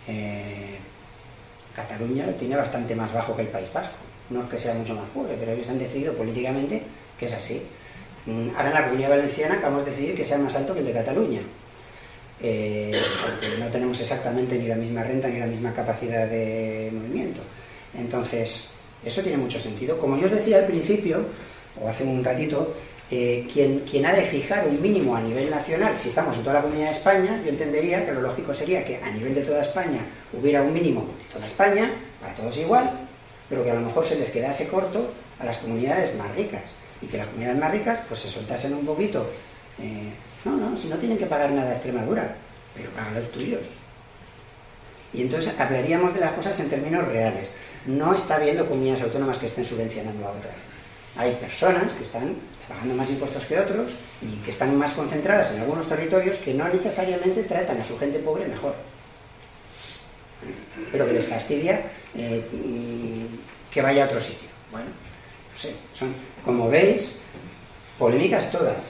[0.06, 0.78] Eh,
[1.74, 3.96] Cataluña lo tiene bastante más bajo que el País Vasco.
[4.30, 6.82] No es que sea mucho más pobre, pero ellos han decidido políticamente
[7.18, 7.62] que es así.
[8.26, 10.86] Mm, ahora en la comunidad valenciana acabamos de decidir que sea más alto que el
[10.86, 11.40] de Cataluña.
[12.40, 17.40] Eh, porque no tenemos exactamente ni la misma renta ni la misma capacidad de movimiento.
[17.94, 18.70] Entonces,
[19.04, 19.98] eso tiene mucho sentido.
[19.98, 21.26] Como yo os decía al principio,
[21.80, 22.74] o hace un ratito,
[23.10, 26.62] eh, quien, ha de fijar un mínimo a nivel nacional, si estamos en toda la
[26.62, 30.04] comunidad de España, yo entendería que lo lógico sería que a nivel de toda España
[30.32, 31.90] hubiera un mínimo de toda España,
[32.20, 33.08] para todos igual,
[33.48, 36.64] pero que a lo mejor se les quedase corto a las comunidades más ricas
[37.00, 39.30] y que las comunidades más ricas pues se soltasen un poquito.
[39.78, 40.10] Eh,
[40.44, 42.36] no, no, si no tienen que pagar nada a Extremadura,
[42.74, 43.68] pero pagan los tuyos.
[45.14, 47.50] Y entonces hablaríamos de las cosas en términos reales.
[47.86, 50.54] No está habiendo comunidades autónomas que estén subvencionando a otras.
[51.16, 52.36] Hay personas que están
[52.68, 56.68] pagando más impuestos que otros y que están más concentradas en algunos territorios que no
[56.68, 58.74] necesariamente tratan a su gente pobre mejor.
[60.92, 62.44] Pero que les fastidia eh,
[63.72, 64.48] que vaya a otro sitio.
[64.70, 66.14] Bueno, no sé, son,
[66.44, 67.20] como veis,
[67.98, 68.84] polémicas todas.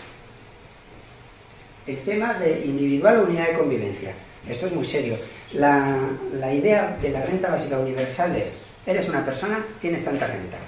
[1.87, 4.15] El tema de individual o unidad de convivencia.
[4.47, 5.19] Esto es muy serio.
[5.53, 10.59] La, la idea de la renta básica universal es, eres una persona, tienes tanta renta.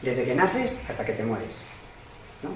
[0.00, 1.54] Desde que naces hasta que te mueres.
[2.42, 2.50] ¿No?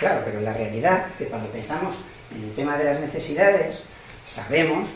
[0.00, 1.94] Claro, pero la realidad es que cuando pensamos
[2.34, 3.82] en el tema de las necesidades,
[4.24, 4.88] sabemos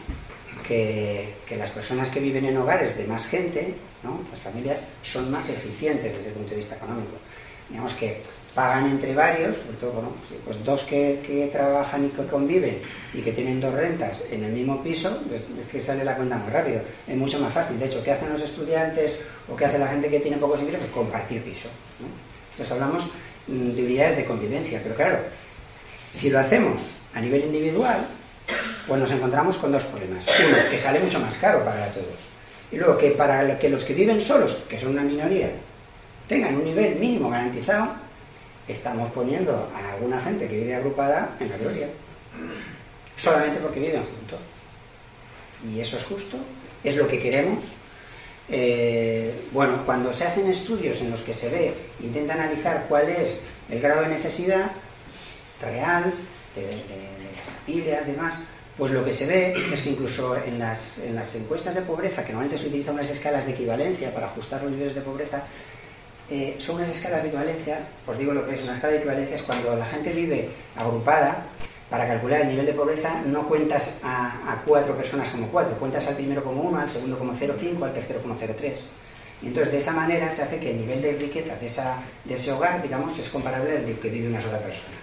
[0.66, 3.74] que, las personas que viven en hogares de más gente,
[4.30, 7.16] las familias, son más eficientes desde el punto de vista económico.
[7.68, 8.20] Digamos que
[8.54, 10.14] pagan entre varios, sobre todo
[10.44, 12.82] pues dos que, trabajan y que conviven
[13.12, 16.36] y que tienen dos rentas en el mismo piso, pues es que sale la cuenta
[16.36, 16.82] muy rápido.
[17.06, 17.78] Es mucho más fácil.
[17.78, 19.18] De hecho, ¿qué hacen los estudiantes
[19.48, 20.88] o qué hace la gente que tiene pocos ingresos?
[20.90, 21.68] Compartir piso.
[22.52, 23.10] Entonces hablamos
[23.46, 25.18] mm, de unidades de convivencia, pero claro,
[26.10, 26.80] si lo hacemos
[27.14, 28.06] a nivel individual,
[28.86, 30.26] pues nos encontramos con dos problemas.
[30.26, 32.20] Uno, que sale mucho más caro para todos.
[32.70, 35.50] Y luego, que para que los que viven solos, que son una minoría,
[36.28, 37.94] tengan un nivel mínimo garantizado,
[38.66, 41.88] estamos poniendo a alguna gente que vive agrupada en la gloria.
[43.16, 44.40] Solamente porque viven juntos.
[45.64, 46.36] Y eso es justo,
[46.82, 47.64] es lo que queremos.
[48.48, 53.42] Eh, bueno, cuando se hacen estudios en los que se ve, intenta analizar cuál es
[53.70, 54.70] el grado de necesidad
[55.62, 56.12] real
[56.54, 56.82] de
[57.44, 58.36] familias, demás,
[58.76, 62.24] pues lo que se ve es que incluso en las, en las encuestas de pobreza,
[62.24, 65.44] que normalmente se utilizan unas escalas de equivalencia para ajustar los niveles de pobreza,
[66.28, 69.36] eh, son unas escalas de equivalencia, os digo lo que es una escala de equivalencia,
[69.36, 71.46] es cuando la gente vive agrupada,
[71.94, 76.16] para calcular el nivel de pobreza no cuentas a, cuatro personas como cuatro, cuentas al
[76.16, 78.80] primero como uno, al segundo como 0,5, al tercero como 0,3.
[79.42, 82.34] Y entonces de esa manera se hace que el nivel de riqueza de, esa, de
[82.34, 84.96] ese hogar, digamos, es comparable al que vive una sola persona.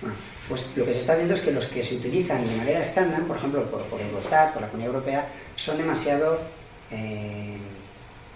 [0.00, 0.16] Bueno,
[0.48, 3.24] pues lo que se está viendo es que los que se utilizan de manera estándar,
[3.24, 6.40] por ejemplo, por, por Eurostat, por la Comunidad Europea, son demasiado
[6.90, 7.58] eh,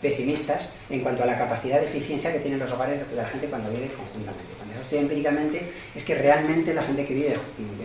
[0.03, 3.47] pesimistas en cuanto a la capacidad de eficiencia que tienen los hogares de la gente
[3.47, 4.53] cuando vive conjuntamente.
[4.57, 7.37] Cuando eso estoy empíricamente, es que realmente la gente que vive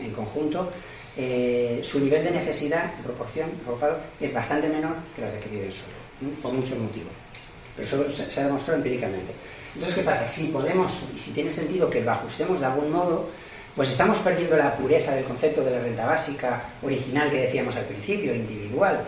[0.02, 0.72] en conjunto,
[1.16, 3.50] eh, su nivel de necesidad en proporción
[4.20, 5.94] es bastante menor que las de que viven solo,
[6.42, 7.14] por muchos motivos.
[7.76, 9.32] Pero eso se, se ha demostrado empíricamente.
[9.76, 10.26] Entonces, ¿qué pasa?
[10.26, 13.30] Si podemos, y si tiene sentido que lo ajustemos de algún modo,
[13.76, 17.86] pues estamos perdiendo la pureza del concepto de la renta básica original que decíamos al
[17.86, 19.08] principio, individual.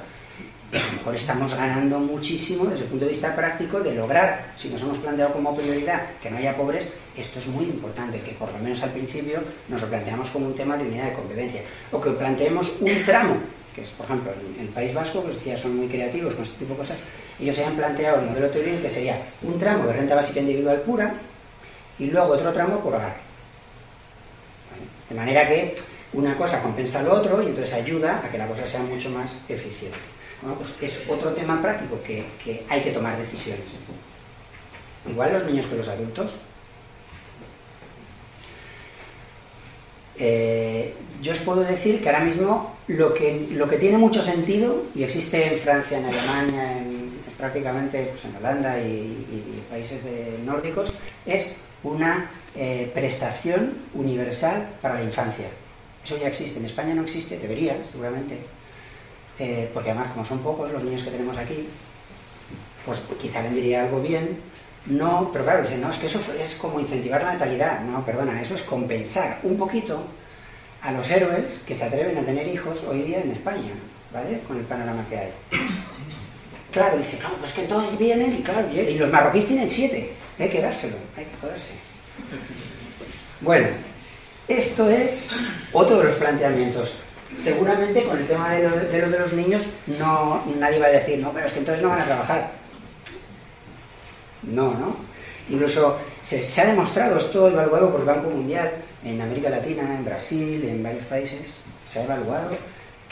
[0.71, 4.69] A lo mejor estamos ganando muchísimo desde el punto de vista práctico de lograr, si
[4.69, 8.51] nos hemos planteado como prioridad que no haya pobres, esto es muy importante, que por
[8.51, 11.61] lo menos al principio nos lo planteamos como un tema de unidad de convivencia,
[11.91, 13.37] o que planteemos un tramo,
[13.73, 16.59] que es, por ejemplo, en el País Vasco, que decía, son muy creativos con este
[16.59, 16.99] tipo de cosas,
[17.39, 20.81] ellos se han planteado el modelo teórico que sería un tramo de renta básica individual
[20.81, 21.15] pura
[21.97, 23.17] y luego otro tramo por hogar.
[25.09, 25.75] De manera que
[26.13, 29.39] una cosa compensa lo otro y entonces ayuda a que la cosa sea mucho más
[29.49, 29.97] eficiente.
[30.41, 32.25] Pues es otro tema práctico que,
[32.69, 33.65] hay que tomar decisiones.
[35.09, 36.35] Igual los niños que los adultos.
[40.17, 44.83] Eh, yo os puedo decir que ahora mismo lo que, lo que tiene mucho sentido,
[44.93, 50.39] y existe en Francia, en Alemania, en, prácticamente pues en Holanda y, y países de
[50.45, 50.93] nórdicos,
[51.25, 55.47] es una eh, prestación universal para la infancia.
[56.03, 56.59] Eso ya existe.
[56.59, 58.39] En España no existe, debería, seguramente.
[59.39, 61.67] Eh, porque además como son pocos los niños que tenemos aquí,
[62.85, 64.41] pues quizá vendría algo bien.
[64.85, 67.81] No, pero claro, dicen, no, es que eso es como incentivar la natalidad.
[67.81, 70.03] No, perdona, eso es compensar un poquito
[70.81, 73.73] a los héroes que se atreven a tener hijos hoy día en España,
[74.13, 74.39] ¿vale?
[74.47, 75.31] Con el panorama que hay.
[76.71, 80.49] Claro, dice, claro, pues que todos vienen y claro, y los marroquíes tienen siete, hay
[80.49, 81.73] que dárselo, hay que joderse.
[83.41, 83.67] Bueno,
[84.47, 85.31] esto es
[85.73, 86.95] otro de los planteamientos.
[87.37, 91.31] Seguramente con el tema de lo de, los niños no, nadie va a decir, no,
[91.31, 92.51] pero es que entonces no van a trabajar.
[94.43, 94.95] No, ¿no?
[95.49, 98.71] Incluso se, ha demostrado, esto evaluado por el Banco Mundial
[99.03, 101.55] en América Latina, en Brasil, en varios países,
[101.85, 102.57] se ha evaluado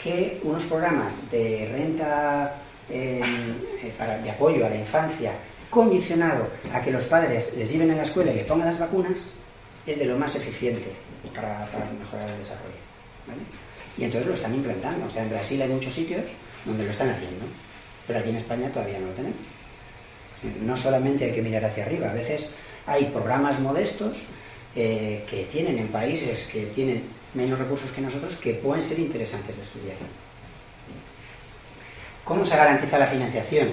[0.02, 2.54] que unos programas de renta
[2.88, 5.32] eh, para, de apoyo a la infancia
[5.70, 9.18] condicionado a que los padres les lleven a la escuela y le pongan las vacunas
[9.86, 10.92] es de lo más eficiente
[11.34, 12.76] para, mejorar el desarrollo.
[13.98, 15.06] Y entonces lo están implantando.
[15.06, 16.22] O sea, en Brasil hay muchos sitios
[16.64, 17.46] donde lo están haciendo,
[18.06, 19.46] pero aquí en España todavía no lo tenemos.
[20.62, 22.54] No solamente hay que mirar hacia arriba, a veces
[22.86, 24.18] hay programas modestos
[24.76, 27.02] eh, que tienen en países que tienen
[27.34, 29.96] menos recursos que nosotros que pueden ser interesantes de estudiar.
[32.24, 33.72] ¿Cómo se garantiza la financiación?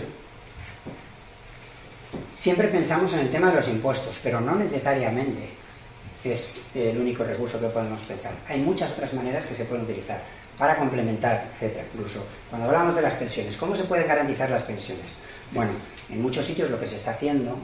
[2.36, 5.50] Siempre pensamos en el tema de los impuestos, pero no necesariamente
[6.34, 8.34] es el único recurso que podemos pensar.
[8.48, 10.22] Hay muchas otras maneras que se pueden utilizar
[10.58, 11.86] para complementar, etcétera.
[11.94, 15.06] Incluso cuando hablamos de las pensiones, ¿cómo se pueden garantizar las pensiones?
[15.52, 15.72] Bueno,
[16.10, 17.58] en muchos sitios lo que se está haciendo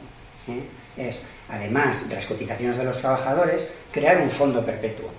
[0.47, 0.63] ¿eh?
[0.97, 5.09] es, además de las cotizaciones de los trabajadores, crear un fondo perpetuo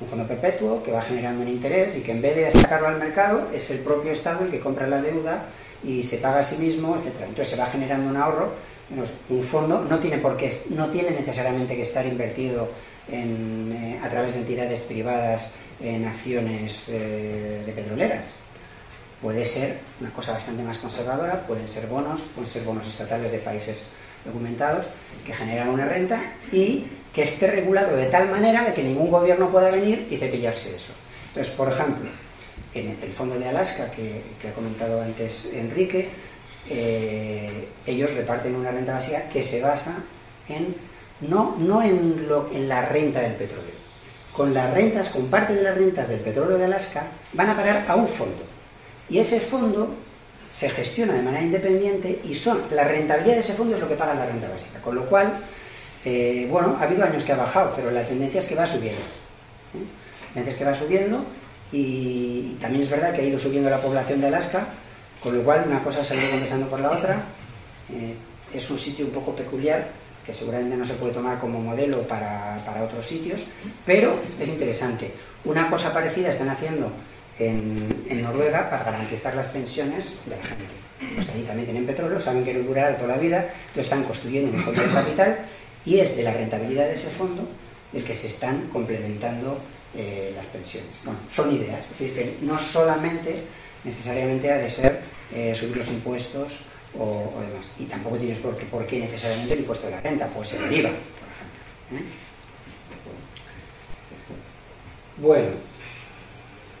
[0.00, 2.98] un fondo perpetuo que va generando un interés y que en vez de sacarlo al
[2.98, 5.48] mercado es el propio Estado el que compra la deuda
[5.84, 7.26] y se paga a sí mismo, etcétera.
[7.26, 8.54] Entonces se va generando un ahorro.
[9.28, 12.68] Un fondo no tiene por qué, no tiene necesariamente que estar invertido
[13.08, 18.26] eh, a través de entidades privadas en acciones eh, de petroleras.
[19.22, 23.38] Puede ser una cosa bastante más conservadora, pueden ser bonos, pueden ser bonos estatales de
[23.38, 23.90] países
[24.24, 24.86] documentados
[25.24, 29.50] que generan una renta y que esté regulado de tal manera de que ningún gobierno
[29.50, 30.92] pueda venir y cepillarse eso.
[31.28, 32.10] Entonces, por ejemplo,
[32.74, 36.08] en el fondo de Alaska que, ha comentado antes Enrique,
[36.68, 39.96] eh, ellos reparten una renta básica que se basa
[40.48, 40.76] en
[41.20, 43.80] no, no en, lo, en la renta del petróleo.
[44.34, 47.84] Con las rentas, con parte de las rentas del petróleo de Alaska, van a parar
[47.88, 48.42] a un fondo.
[49.08, 49.94] Y ese fondo
[50.52, 53.96] se gestiona de manera independiente y son la rentabilidad de ese fondo es lo que
[53.96, 54.80] paga la renta básica.
[54.80, 55.40] Con lo cual,
[56.04, 59.00] eh, bueno, ha habido años que ha bajado, pero la tendencia es que va subiendo.
[59.00, 59.84] ¿eh?
[60.28, 61.24] La tendencia es que va subiendo
[61.72, 64.66] y, también es verdad que ha ido subiendo la población de Alaska,
[65.22, 67.24] con lo cual una cosa se compensando por la otra.
[67.92, 68.14] Eh,
[68.52, 69.88] es un sitio un poco peculiar
[70.24, 73.44] que seguramente no se puede tomar como modelo para, otros sitios,
[73.86, 75.12] pero es interesante.
[75.44, 76.92] Una cosa parecida están haciendo
[77.38, 81.14] en, Noruega para garantizar las pensiones de la gente.
[81.14, 84.56] Pues allí también tienen petróleo, saben que no durará toda la vida, entonces están construyendo
[84.56, 85.38] un fondo de capital
[85.84, 87.48] y es de la rentabilidad de ese fondo
[87.92, 89.58] del que se están complementando
[89.94, 90.90] eh, las pensiones.
[91.02, 93.42] Bueno, son ideas, es decir, que no solamente
[93.84, 95.02] necesariamente ha de ser
[95.32, 96.62] eh, subir los impuestos
[96.98, 97.74] o, demás.
[97.78, 100.62] Y tampoco tienes por qué, por qué, necesariamente el impuesto de la renta, puede ser
[100.62, 101.52] el IVA, por ejemplo.
[101.92, 102.12] ¿eh?
[105.18, 105.48] Bueno,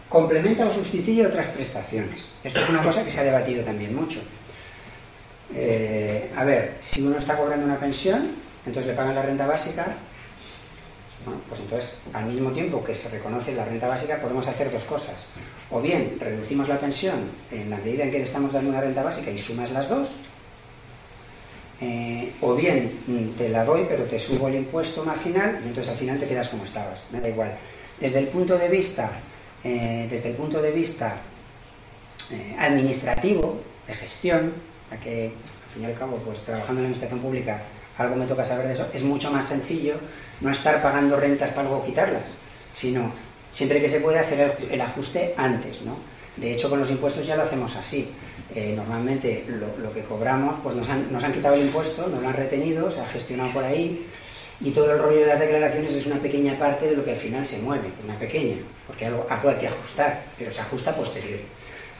[0.08, 2.32] complementa o sustituye otras prestaciones.
[2.42, 4.20] Esto es una cosa que se ha debatido también mucho.
[5.50, 8.34] a ver, si uno está cobrando una pensión,
[8.66, 9.96] entonces le pagan la renta básica,
[11.24, 14.84] bueno, pues entonces al mismo tiempo que se reconoce la renta básica podemos hacer dos
[14.84, 15.26] cosas.
[15.70, 19.30] O bien reducimos la pensión en la medida en que estamos dando una renta básica
[19.30, 20.08] y sumas las dos,
[21.80, 25.92] eh, o bien mm, te la doy pero te subo el impuesto marginal y entonces
[25.92, 27.56] al final te quedas como estabas, me da igual.
[27.98, 29.20] Desde el punto de vista,
[29.62, 31.16] eh, desde el punto de vista
[32.30, 34.52] eh, administrativo, de gestión,
[34.90, 37.62] a que al fin y al cabo, pues trabajando en la administración pública
[37.96, 39.94] algo me toca saber de eso, es mucho más sencillo
[40.40, 42.30] no estar pagando rentas para luego quitarlas,
[42.72, 43.12] sino
[43.50, 45.96] siempre que se puede hacer el, ajuste antes, ¿no?
[46.36, 48.10] De hecho, con los impuestos ya lo hacemos así.
[48.54, 52.28] Eh, normalmente lo, que cobramos, pues nos han, nos han quitado el impuesto, nos lo
[52.28, 54.06] han retenido, se ha gestionado por ahí,
[54.60, 57.16] y todo el rollo de las declaraciones es una pequeña parte de lo que al
[57.16, 61.40] final se mueve, una pequeña, porque algo, algo hay que ajustar, pero se ajusta posterior.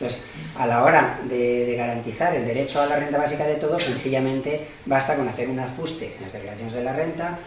[0.01, 0.25] Entonces,
[0.57, 5.15] a la hora de, garantizar el derecho a la renta básica de todos, sencillamente basta
[5.15, 7.39] con hacer un ajuste en las declaraciones de la renta.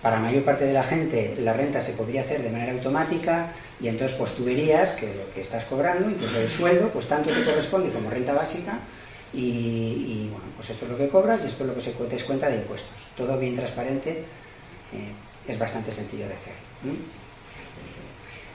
[0.00, 3.88] Para mayor parte de la gente, la renta se podría hacer de manera automática y
[3.88, 7.44] entonces pues tú verías que lo que estás cobrando, incluso el sueldo, pues tanto te
[7.44, 8.78] corresponde como renta básica
[9.34, 12.24] y, bueno, pues esto es lo que cobras y esto es lo que se te
[12.24, 12.96] cuenta de impuestos.
[13.18, 14.24] Todo bien transparente,
[14.94, 15.12] eh,
[15.46, 16.54] es bastante sencillo de hacer.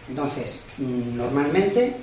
[0.09, 1.95] Entonces, mm, normalmente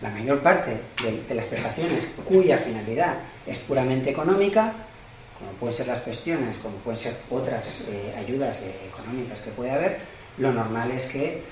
[0.00, 4.72] la mayor parte de, las prestaciones cuya finalidad es puramente económica,
[5.38, 9.70] como pueden ser las pensiones, como pueden ser otras eh, ayudas eh, económicas que puede
[9.70, 9.98] haber,
[10.38, 11.42] lo normal es que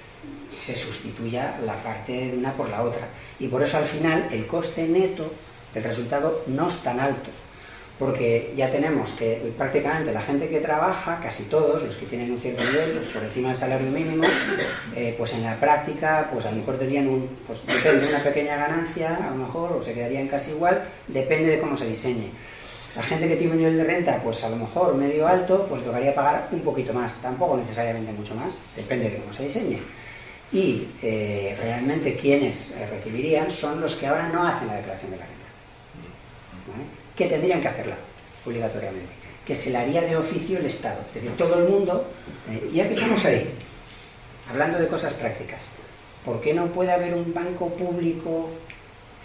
[0.50, 3.08] se sustituya la parte de una por la otra.
[3.38, 5.32] Y por eso al final el coste neto
[5.74, 7.30] del resultado no es tan alto
[7.98, 12.38] porque ya tenemos que prácticamente la gente que trabaja, casi todos, los que tienen un
[12.38, 14.22] cierto nivel, pues por encima del salario mínimo,
[14.94, 17.60] eh, pues en la práctica, pues a lo mejor tendrían pues
[18.08, 21.88] una pequeña ganancia, a lo mejor, o se quedarían casi igual, depende de cómo se
[21.88, 22.30] diseñe.
[22.94, 25.84] La gente que tiene un nivel de renta, pues a lo mejor medio alto, pues
[25.84, 29.80] tocaría pagar un poquito más, tampoco necesariamente mucho más, depende de cómo se diseñe.
[30.52, 35.16] Y eh, realmente quienes eh, recibirían son los que ahora no hacen la declaración de
[35.18, 35.38] la renta
[37.18, 37.96] que tendrían que hacerla
[38.46, 39.12] obligatoriamente,
[39.44, 42.06] que se la haría de oficio el Estado, es decir, todo el mundo,
[42.48, 43.50] eh, ya que estamos ahí,
[44.48, 45.66] hablando de cosas prácticas,
[46.24, 48.50] ¿por qué no puede haber un banco público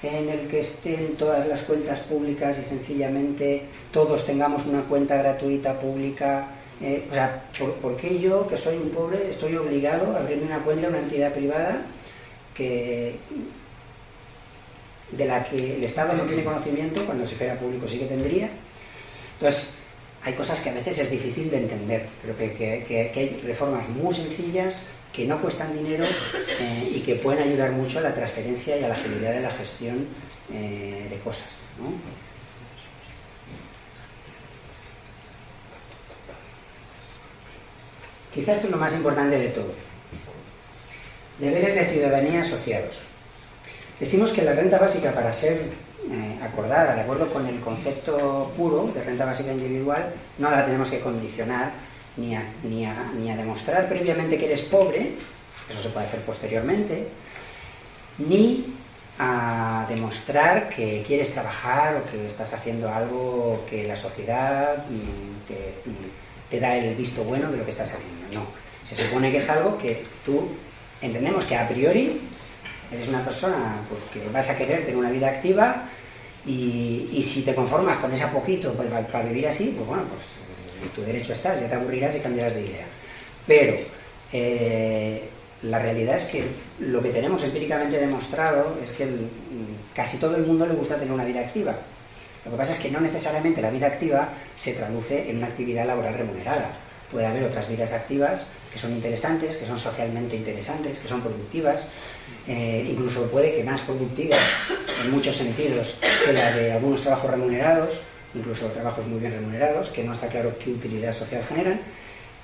[0.01, 5.79] en el que estén todas las cuentas públicas y sencillamente todos tengamos una cuenta gratuita
[5.79, 6.47] pública?
[6.81, 7.45] Eh, o sea,
[7.79, 11.03] ¿por, qué yo, que soy un pobre, estoy obligado a abrirme una cuenta en una
[11.03, 11.85] entidad privada
[12.55, 13.19] que,
[15.11, 18.49] de la que el Estado no tiene conocimiento, cuando si fuera público sí que tendría.
[19.33, 19.75] Entonces,
[20.23, 24.83] hay cosas que a veces es difícil de entender, pero que, hay reformas muy sencillas
[25.11, 26.05] que no cuestan dinero
[26.59, 29.51] eh, y que pueden ayudar mucho a la transferencia y a la agilidad de la
[29.51, 30.07] gestión
[30.51, 31.49] eh, de cosas.
[38.33, 39.73] Quizás esto es lo más importante de todo.
[41.37, 43.12] Deberes de ciudadanía asociados.
[43.99, 45.71] Decimos que la renta básica para ser
[46.11, 50.89] eh, acordada de acuerdo con el concepto puro de renta básica individual no la tenemos
[50.89, 51.71] que condicionar
[52.17, 55.13] ni a, ni a, demostrar previamente que eres pobre,
[55.69, 57.07] eso se puede hacer posteriormente,
[58.17, 58.75] ni
[59.17, 66.49] a demostrar que quieres trabajar o que estás haciendo algo que la sociedad mm, mm,
[66.49, 68.39] te, da el visto bueno de lo que estás haciendo.
[68.39, 68.45] No,
[68.83, 70.49] se supone que es algo que tú
[71.01, 72.21] entendemos que a priori
[72.93, 75.85] eres una persona pues, que vas a querer tener una vida activa
[76.45, 80.21] y, si te conformas con esa poquito para vivir así, pues bueno, pues
[80.83, 82.85] en tu derecho estás, ya te aburrirás y cambiarás de idea.
[83.47, 83.77] Pero
[84.31, 85.29] eh,
[85.63, 86.43] la realidad es que
[86.79, 89.07] lo que tenemos empíricamente demostrado es que
[89.95, 91.75] casi todo el mundo le gusta tener una vida activa.
[92.43, 95.85] Lo que pasa es que no necesariamente la vida activa se traduce en una actividad
[95.85, 96.77] laboral remunerada.
[97.09, 101.85] Puede haber otras vidas activas que son interesantes, que son socialmente interesantes, que son productivas,
[102.47, 104.37] eh, incluso puede que más productiva
[105.03, 108.01] en muchos sentidos que la de algunos trabajos remunerados,
[108.35, 111.81] incluso trabajos muy bien remunerados, que no está claro qué utilidad social generan.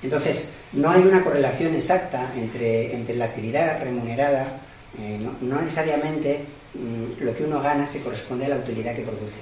[0.02, 4.62] Entonces, no hay una correlación exacta entre, entre la actividad remunerada,
[4.98, 9.40] eh, no, necesariamente mm, lo que uno gana se corresponde a la utilidad que produce,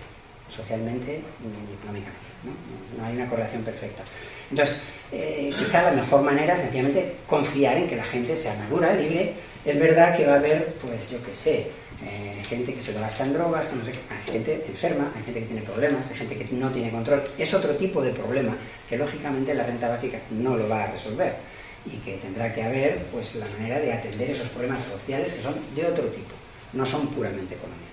[0.49, 2.27] socialmente y económicamente.
[2.97, 3.05] ¿no?
[3.05, 4.03] hay una correlación perfecta.
[4.49, 4.81] Entonces,
[5.11, 9.33] eh, quizá la mejor manera es sencillamente confiar en que la gente sea madura, libre
[9.67, 13.01] es verdad que va a haber, pues yo qué sé, eh, gente que se lo
[13.01, 16.37] gasta en drogas, no sé hay gente enferma, hay gente que tiene problemas, hay gente
[16.37, 17.23] que no tiene control.
[17.37, 18.55] Es otro tipo de problema
[18.87, 21.35] que lógicamente la renta básica no lo va a resolver
[21.85, 25.55] y que tendrá que haber pues la manera de atender esos problemas sociales que son
[25.75, 26.33] de otro tipo,
[26.71, 27.87] no son puramente económicos.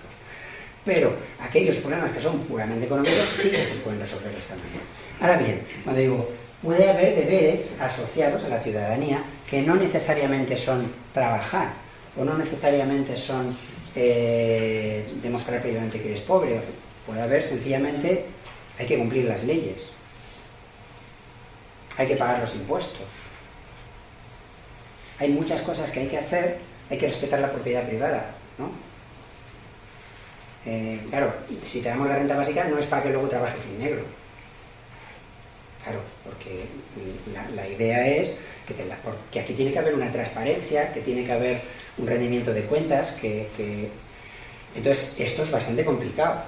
[0.85, 4.83] Pero aquellos problemas que son puramente económicos sí que se pueden resolver de esta manera.
[5.19, 6.31] Ahora bien, cuando digo
[6.65, 11.73] puede haber deberes asociados a la ciudadanía que no necesariamente son trabajar
[12.17, 13.55] o no necesariamente son
[13.95, 16.59] eh, demostrar previamente que eres pobre.
[17.05, 18.25] Puede haber sencillamente,
[18.79, 19.91] hay que cumplir las leyes,
[21.97, 23.07] hay que pagar los impuestos.
[25.19, 26.57] Hay muchas cosas que hay que hacer,
[26.89, 28.71] hay que respetar la propiedad privada, ¿no?
[30.65, 33.83] Eh, claro, si te damos la renta básica no es para que luego trabajes en
[33.83, 34.03] negro
[35.83, 35.99] Claro,
[36.35, 36.65] porque
[37.55, 41.61] la, idea es que, aquí tiene que haber una transparencia, que tiene que haber
[41.97, 43.89] un rendimiento de cuentas, que,
[44.75, 46.41] Entonces, esto es bastante complicado.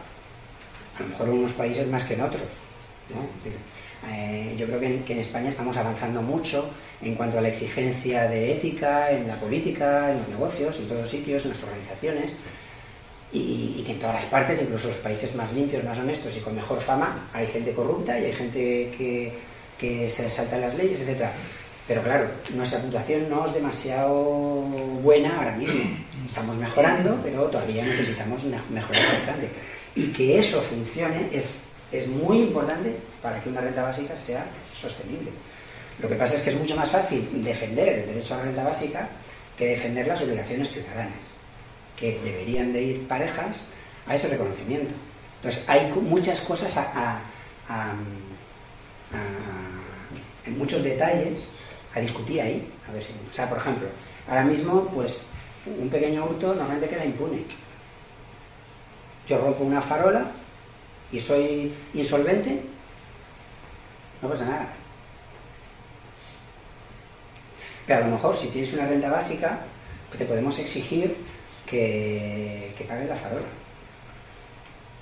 [0.98, 2.42] A lo mejor en unos países más que en otros.
[4.10, 6.70] Eh, yo creo que en, España estamos avanzando mucho
[7.02, 11.02] en cuanto a la exigencia de ética en la política, en los negocios, en todos
[11.02, 12.34] los sitios, en las organizaciones
[13.32, 16.56] y, que en todas las partes, incluso los países más limpios, más honestos y con
[16.56, 19.34] mejor fama, hay gente corrupta y hay gente que,
[19.80, 21.28] se salta las leyes, etc.
[21.88, 24.14] Pero claro, nuestra puntuación no es demasiado
[25.02, 25.98] buena ahora mismo.
[26.28, 29.50] Estamos mejorando, pero todavía necesitamos mejorar bastante.
[29.96, 35.32] Y que eso funcione es, es muy importante para que una renta básica sea sostenible.
[36.00, 38.64] Lo que pasa es que es mucho más fácil defender el derecho a la renta
[38.64, 39.10] básica
[39.58, 41.24] que defender las obligaciones ciudadanas.
[41.96, 43.64] que deberían de ir parejas
[44.06, 44.94] a ese reconocimiento.
[45.38, 47.22] Entonces, hay muchas cosas a,
[50.46, 51.48] en muchos detalles
[51.94, 52.72] a discutir ahí.
[52.88, 53.88] A ver si, o sea, por ejemplo,
[54.28, 55.22] ahora mismo, pues,
[55.66, 57.46] un pequeño hurto normalmente queda impune.
[59.28, 60.32] Yo rompo una farola
[61.12, 62.62] y soy insolvente,
[64.22, 64.74] no pasa nada.
[67.86, 69.60] Pero a lo mejor si tienes una renta básica,
[70.08, 71.18] pues te podemos exigir
[71.66, 73.48] que, que pagues la farola,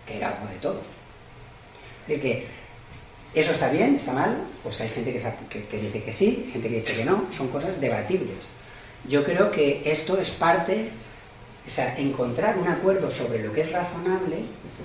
[0.05, 0.87] que era algo de todos.
[2.03, 2.47] Es decir, que
[3.35, 6.95] eso está bien, está mal, pues hay gente que, dice que sí, gente que dice
[6.95, 8.37] que no, son cosas debatibles.
[9.07, 10.89] Yo creo que esto es parte,
[11.67, 14.37] o sea, encontrar un acuerdo sobre lo que es razonable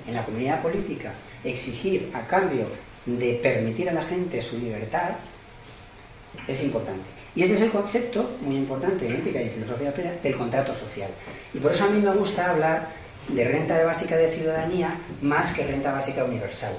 [0.07, 1.12] en la comunidad política,
[1.44, 2.66] exigir a cambio
[3.07, 5.12] de permitir a la gente su libertad,
[6.46, 7.09] es importante.
[7.34, 11.11] Y este es el concepto muy importante en ética y filosofía del contrato social.
[11.55, 12.88] Y por eso a mí me gusta hablar
[13.28, 16.76] de renta básica de ciudadanía más que renta básica universal.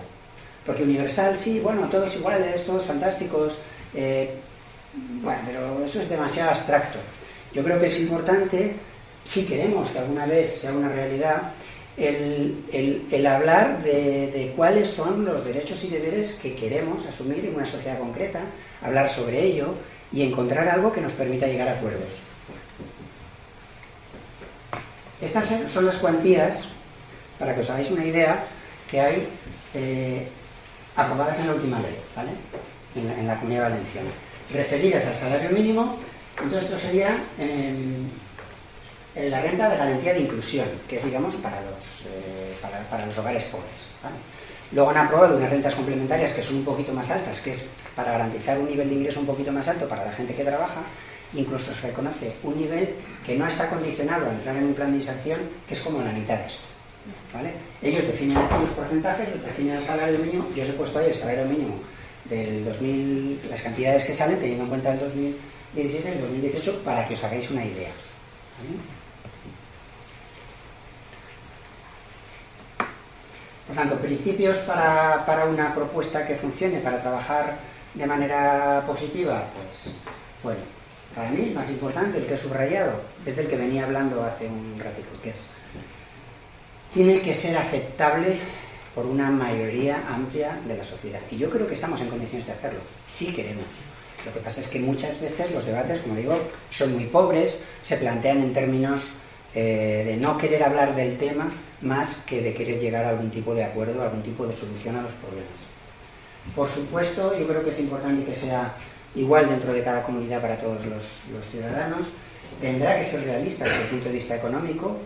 [0.66, 3.60] Porque universal, sí, bueno, todos iguales, todos fantásticos,
[3.94, 4.36] eh,
[4.94, 7.00] bueno, pero eso es demasiado abstracto.
[7.54, 8.76] Yo creo que es importante,
[9.24, 11.54] si queremos que alguna vez sea una realidad,
[11.98, 18.00] el, hablar de, cuáles son los derechos y deberes que queremos asumir en una sociedad
[18.00, 18.42] concreta,
[18.82, 19.76] hablar sobre ello
[20.12, 22.22] y encontrar algo que nos permita llegar a acuerdos.
[25.22, 26.64] Estas son las cuantías,
[27.38, 28.44] para que os hagáis una idea,
[28.90, 29.28] que hay
[29.74, 30.28] eh,
[30.96, 32.32] aprobadas en la última ley, ¿vale?
[32.96, 34.10] En la, Comunidad Valenciana,
[34.52, 35.98] referidas al salario mínimo.
[36.38, 37.24] Entonces, esto sería
[39.16, 42.58] la renta de garantía de inclusión, que es, digamos, para los, eh,
[42.90, 43.70] para, los hogares pobres.
[44.72, 48.14] Luego han aprobado unas rentas complementarias que son un poquito más altas, que es para
[48.14, 50.82] garantizar un nivel de ingreso un poquito más alto para la gente que trabaja.
[51.34, 54.98] Incluso se reconoce un nivel que no está condicionado a entrar en un plan de
[54.98, 56.71] inserción, que es como la mitad de esto.
[57.82, 60.50] Ellos definen aquí los porcentajes, los definen el salario mínimo.
[60.56, 61.76] Yo os he puesto ahí el salario mínimo
[62.26, 67.08] del 2000, las cantidades que salen, teniendo en cuenta el 2017 y el 2018, para
[67.08, 67.92] que os hagáis una idea.
[73.68, 77.58] Por tanto, principios para, una propuesta que funcione, para trabajar
[77.94, 79.96] de manera positiva, pues,
[80.44, 80.62] bueno,
[81.16, 84.48] para mí el más importante, el que he subrayado, es del que venía hablando hace
[84.48, 85.42] un ratito, que es,
[86.94, 88.38] tiene que ser aceptable
[88.94, 91.22] por una mayoría amplia de la sociedad.
[91.32, 93.66] Y yo creo que estamos en condiciones de hacerlo, si queremos.
[94.26, 96.38] Lo que pasa es que muchas veces los debates, como digo,
[96.70, 99.14] son muy pobres, se plantean en términos
[99.54, 103.56] eh, de no querer hablar del tema más que de querer llegar a algún tipo
[103.56, 105.50] de acuerdo, algún tipo de solución a los problemas.
[106.56, 108.76] Por supuesto, yo creo que es importante que sea
[109.16, 112.08] igual dentro de cada comunidad para todos los, ciudadanos.
[112.60, 114.98] Tendrá que ser realista desde el punto de vista económico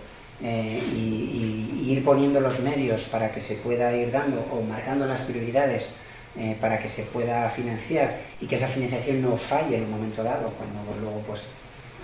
[0.42, 5.22] eh, y, ir poniendo los medios para que se pueda ir dando o marcando las
[5.22, 5.92] prioridades
[6.36, 10.24] eh, para que se pueda financiar y que esa financiación no falle en un momento
[10.24, 11.46] dado, cuando luego pues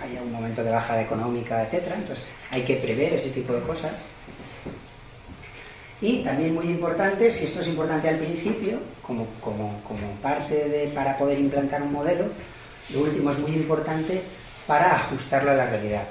[0.00, 1.96] haya un momento de bajada económica, etcétera.
[1.96, 3.92] Entonces hay que prever ese tipo de cosas.
[6.00, 9.26] Y también muy importante, si esto es importante al principio, como,
[10.20, 12.26] parte de, para poder implantar un modelo,
[12.90, 14.22] lo último es muy importante
[14.66, 16.08] para ajustarlo a la realidad.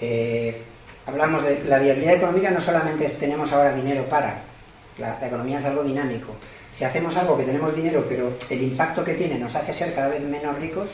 [0.00, 0.62] Eh,
[1.08, 4.42] hablamos de la viabilidad económica, no solamente es tenemos ahora dinero para,
[4.98, 6.34] la, economía es algo dinámico.
[6.70, 10.08] Si hacemos algo que tenemos dinero, pero el impacto que tiene nos hace ser cada
[10.08, 10.92] vez menos ricos,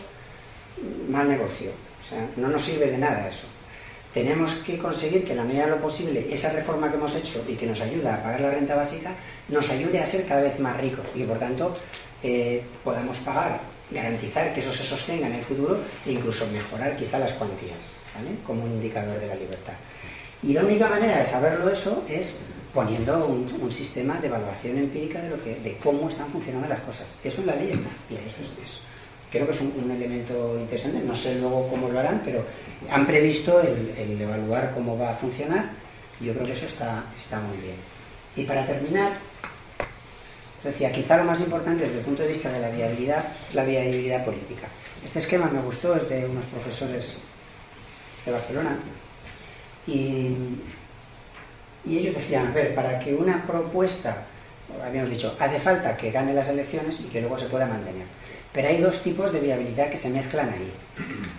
[1.08, 1.72] mal negocio.
[2.00, 3.46] O sea, no nos sirve de nada eso
[4.14, 7.44] tenemos que conseguir que en la medida de lo posible esa reforma que hemos hecho
[7.48, 9.16] y que nos ayuda a pagar la renta básica
[9.48, 11.76] nos ayude a ser cada vez más ricos y por tanto
[12.22, 13.60] eh, podamos pagar,
[13.90, 17.74] garantizar que eso se sostenga en el futuro e incluso mejorar quizá las cuantías,
[18.14, 18.36] ¿vale?
[18.46, 19.74] como un indicador de la libertad.
[20.42, 22.38] Y la única manera de saberlo eso es
[22.72, 27.14] poniendo un, sistema de evaluación empírica de, lo que, de cómo están funcionando las cosas.
[27.22, 28.80] Eso en la ley está, y eso es
[29.34, 31.00] creo que es un, elemento interesante.
[31.00, 32.44] No sé luego cómo lo harán, pero
[32.88, 35.84] han previsto el, evaluar cómo va a funcionar
[36.20, 37.76] yo creo que eso está, está muy bien.
[38.36, 39.18] Y para terminar,
[40.62, 44.24] decía, quizá lo más importante desde el punto de vista de la viabilidad, la viabilidad
[44.24, 44.68] política.
[45.04, 47.16] Este esquema me gustó, es de unos profesores
[48.24, 48.78] de Barcelona
[49.86, 50.30] y,
[51.84, 54.26] y ellos decían, a ver, para que una propuesta,
[54.82, 58.06] habíamos dicho, hace falta que gane las elecciones y que luego se pueda mantener.
[58.52, 60.72] Pero hay dos tipos de viabilidad que se mezclan ahí.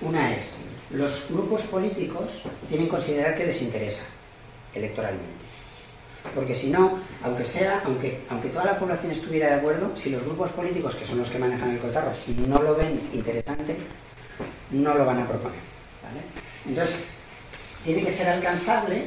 [0.01, 0.55] Una es,
[0.91, 4.05] los grupos políticos tienen que considerar que les interesa
[4.73, 5.45] electoralmente.
[6.33, 10.23] Porque si no, aunque sea, aunque, aunque toda la población estuviera de acuerdo, si los
[10.23, 12.11] grupos políticos, que son los que manejan el cotarro,
[12.47, 13.77] no lo ven interesante,
[14.71, 15.59] no lo van a proponer.
[16.67, 17.03] Entonces,
[17.83, 19.05] tiene que ser alcanzable,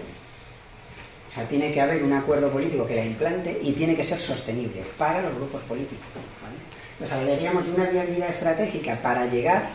[1.29, 4.21] o sea, tiene que haber un acuerdo político que la implante y tiene que ser
[4.21, 6.07] sostenible para los grupos políticos.
[7.01, 9.71] Nos hablaríamos de una viabilidad estratégica para llegar,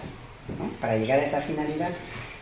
[0.81, 1.91] para llegar a esa finalidad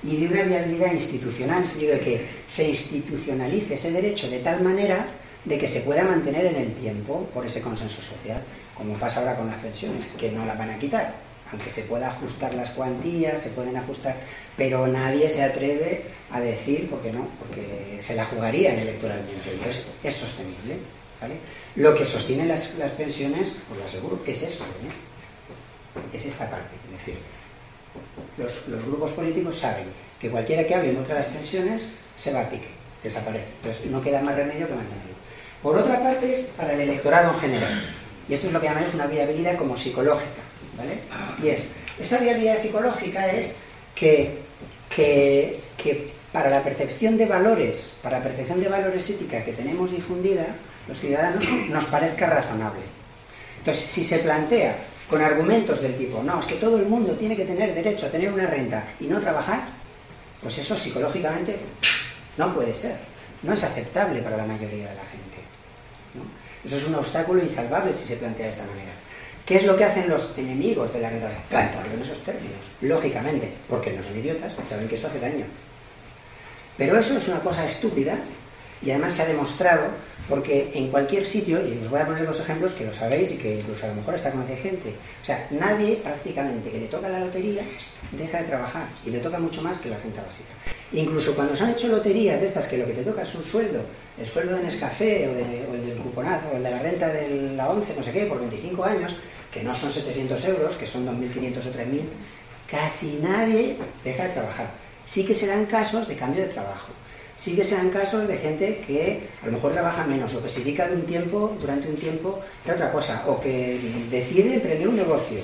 [0.04, 4.39] y de una viabilidad institucional, en el sentido de que se institucionalice ese derecho de
[4.39, 5.06] tal manera
[5.46, 8.44] de que se pueda mantener en el tiempo por ese consenso social,
[8.76, 11.14] como pasa ahora con las pensiones, que no las van a quitar,
[11.52, 14.16] aunque se pueda ajustar las cuantías, se pueden ajustar,
[14.56, 20.14] pero nadie se atreve a decir, porque no, porque se la jugarían electoralmente, entonces es
[20.14, 20.78] sostenible.
[21.76, 24.64] Lo que sostiene las, pensiones, os lo aseguro, es eso,
[26.12, 27.18] es esta parte, es decir,
[28.38, 29.86] los, grupos políticos saben
[30.20, 32.70] que cualquiera que hable en contra de las pensiones se va a pique,
[33.04, 35.16] desaparece, entonces no queda más remedio que mantenerlo.
[35.62, 37.95] Por otra parte es para el electorado en general,
[38.28, 40.41] y esto es lo que llamamos una viabilidad como psicológica,
[40.82, 41.00] ¿vale?
[41.42, 41.70] Y es,
[42.00, 43.56] esta viabilidad psicológica es
[43.96, 44.40] que,
[44.94, 49.92] que, que para la percepción de valores, para la percepción de valores ética que tenemos
[49.92, 50.48] difundida,
[50.88, 52.82] los ciudadanos nos parezca razonable.
[53.60, 54.78] Entonces, si se plantea
[55.10, 58.10] con argumentos del tipo, no, es que todo el mundo tiene que tener derecho a
[58.10, 59.66] tener una renta y no trabajar,
[60.42, 61.58] pues eso psicológicamente
[62.38, 62.96] no puede ser,
[63.44, 65.38] no es aceptable para la mayoría de la gente.
[66.64, 68.92] Eso es un obstáculo insalvable si se plantea de esa manera.
[69.52, 71.10] ¿Qué es lo que hacen los enemigos de la?
[71.49, 75.43] Plantearlo en esos términos, lógicamente, porque no son idiotas, saben que eso hace daño.
[76.78, 78.18] Pero eso es una cosa estúpida
[78.82, 79.88] y además se ha demostrado
[80.30, 83.38] porque en cualquier sitio, y os voy a poner dos ejemplos que lo sabéis y
[83.39, 87.10] que incluso a lo mejor hasta conoce gente, o sea, nadie prácticamente que le toca
[87.10, 87.64] la lotería
[88.14, 90.52] deja de trabajar y le toca mucho más que la renta básica.
[90.93, 93.43] Incluso cuando se han hecho loterías de estas que lo que te toca es un
[93.43, 93.82] sueldo,
[94.18, 97.54] el sueldo de Nescafé o, o el del cuponazo o el de la renta de
[97.58, 99.18] la 11, no sé qué, por 25 años,
[99.52, 102.02] que no son 700 euros, que son 2.500 o 3.000,
[102.70, 104.72] casi nadie deja de trabajar.
[105.06, 106.93] Sí que se dan casos de cambio de trabajo
[107.41, 110.60] sí que sean casos de gente que a lo mejor trabaja menos o que se
[110.60, 112.39] dedica de un tiempo, durante un tiempo
[112.70, 113.82] a otra cosa o que
[114.12, 115.41] decide emprender un negocio.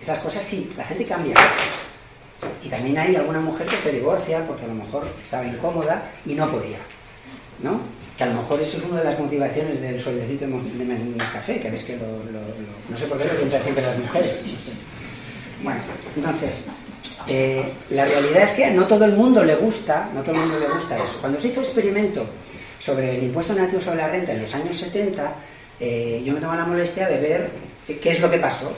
[0.00, 1.70] Esas cosas sí, la gente cambia cosas.
[2.64, 6.34] Y también hay alguna mujer que se divorcia porque a lo mejor estaba incómoda y
[6.34, 6.78] no podía.
[7.62, 7.80] ¿No?
[8.16, 11.70] Que a lo mejor eso es una de las motivaciones del sueldecito de café, que
[11.70, 12.06] ves que lo,
[12.88, 14.42] no sé por qué lo pintan siempre las mujeres.
[15.62, 15.80] Bueno,
[16.14, 16.66] entonces,
[17.26, 20.60] eh, la realidad es que no todo el mundo le gusta, no todo el mundo
[20.60, 21.18] le gusta eso.
[21.20, 22.26] Cuando se hizo experimento
[22.78, 25.34] sobre el impuesto negativo sobre la renta en los años 70,
[25.80, 27.50] eh, yo me tomaba la molestia de ver
[27.86, 28.72] qué es lo que pasó.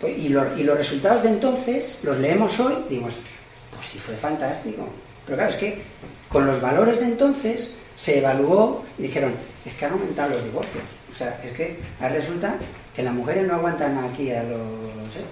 [0.00, 4.88] Pues, y, los resultados de entonces los leemos hoy y digo, pues sí fue fantástico.
[5.26, 5.82] Pero claro, es que
[6.28, 10.84] con los valores de entonces se evaluó y dijeron, es que han aumentado los divorcios.
[11.12, 12.56] O sea, es que resulta
[12.96, 15.28] que las mujeres no aguantan aquí a los estos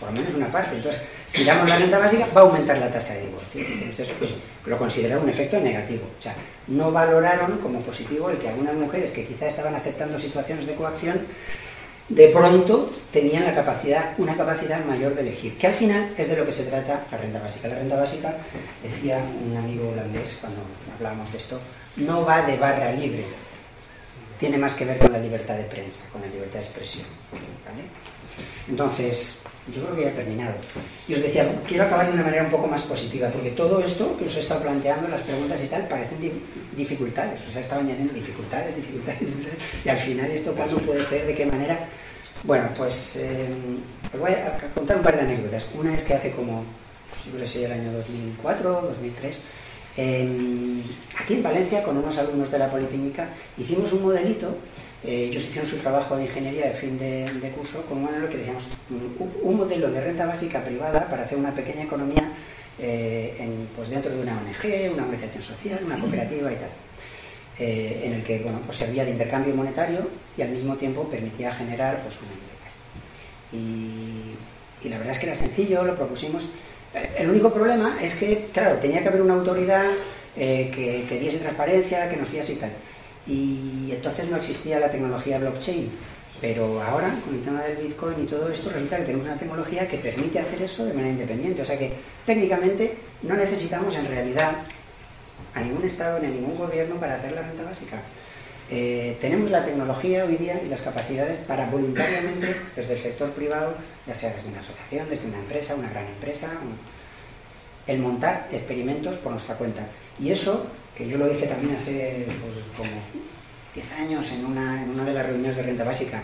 [0.00, 0.76] por lo menos una parte.
[0.76, 3.64] Entonces, si damos la renta básica, va a aumentar la tasa de divorcio.
[3.66, 4.34] Entonces, pues,
[4.64, 6.02] lo consideraron un efecto negativo.
[6.18, 6.34] O sea,
[6.68, 11.22] no valoraron como positivo el que algunas mujeres que quizá estaban aceptando situaciones de coacción,
[12.08, 16.36] de pronto tenían la capacidad, una capacidad mayor de elegir, que al final es de
[16.36, 17.68] lo que se trata la renta básica.
[17.68, 18.36] La renta básica,
[18.82, 20.60] decía un amigo holandés cuando
[20.94, 21.60] hablábamos de esto,
[21.96, 23.24] no va de barra libre,
[24.38, 27.06] tiene más que ver con la libertad de prensa, con la libertad de expresión.
[28.68, 29.42] Entonces,
[29.74, 30.54] yo creo que ya he terminado.
[31.06, 34.16] Y os decía, quiero acabar de una manera un poco más positiva, porque todo esto
[34.16, 36.18] que os he estado planteando, las preguntas y tal, parecen
[36.76, 37.46] dificultades.
[37.46, 39.58] O sea, estaba añadiendo dificultades, dificultades, dificultades.
[39.84, 41.26] Y al final, ¿esto cuándo puede ser?
[41.26, 41.88] ¿De qué manera?
[42.44, 43.48] Bueno, pues eh,
[44.12, 45.68] os voy a contar un par de anécdotas.
[45.74, 46.64] Una es que hace como,
[47.10, 49.40] pues, yo sé, el año 2004, 2003,
[51.18, 54.56] aquí en Valencia, con unos alumnos de la Politécnica, hicimos un modelito
[55.04, 58.38] eh, ellos hicieron su trabajo de ingeniería de fin de, curso con un modelo que
[58.38, 62.32] decíamos un, modelo de renta básica privada para hacer una pequeña economía
[62.80, 66.70] eh, pues dentro de una ONG, una organización social, una cooperativa y tal.
[67.60, 71.52] Eh, en el que bueno, pues servía de intercambio monetario y al mismo tiempo permitía
[71.52, 72.30] generar pues, una
[73.50, 74.34] y,
[74.84, 76.46] y la verdad es que era sencillo, lo propusimos.
[77.16, 79.90] El único problema es que, claro, tenía que haber una autoridad
[80.36, 82.72] que, que, diese transparencia, que nos fiase y tal.
[83.28, 85.92] Y entonces no existía la tecnología blockchain.
[86.40, 89.88] Pero ahora, con el tema del Bitcoin y todo esto, resulta que tenemos una tecnología
[89.88, 91.62] que permite hacer eso de manera independiente.
[91.62, 91.92] O sea que
[92.24, 94.62] técnicamente no necesitamos en realidad
[95.54, 98.00] a ningún Estado ni a ningún gobierno para hacer la renta básica.
[98.70, 103.74] Eh, tenemos la tecnología hoy día y las capacidades para voluntariamente, desde el sector privado,
[104.06, 106.50] ya sea desde una asociación, desde una empresa, una gran empresa,
[107.86, 109.88] el montar experimentos por nuestra cuenta.
[110.20, 112.90] Y eso que yo lo dije también hace pues, como
[113.72, 116.20] 10 años en una, en una de las reuniones de renta básica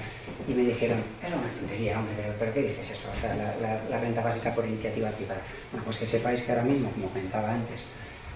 [0.48, 3.08] y me dijeron, es una tontería, hombre, pero, ¿qué dices eso?
[3.16, 5.42] O sea, la, renta básica por iniciativa privada.
[5.70, 7.82] Bueno, pues que sepáis que ahora mismo, como comentaba antes,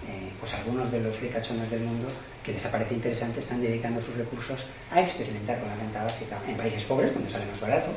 [0.06, 2.08] eh, pues algunos de los ricachones del mundo
[2.44, 6.56] que les parece interesante están dedicando sus recursos a experimentar con la renta básica en
[6.56, 7.90] países pobres, donde sale más barato,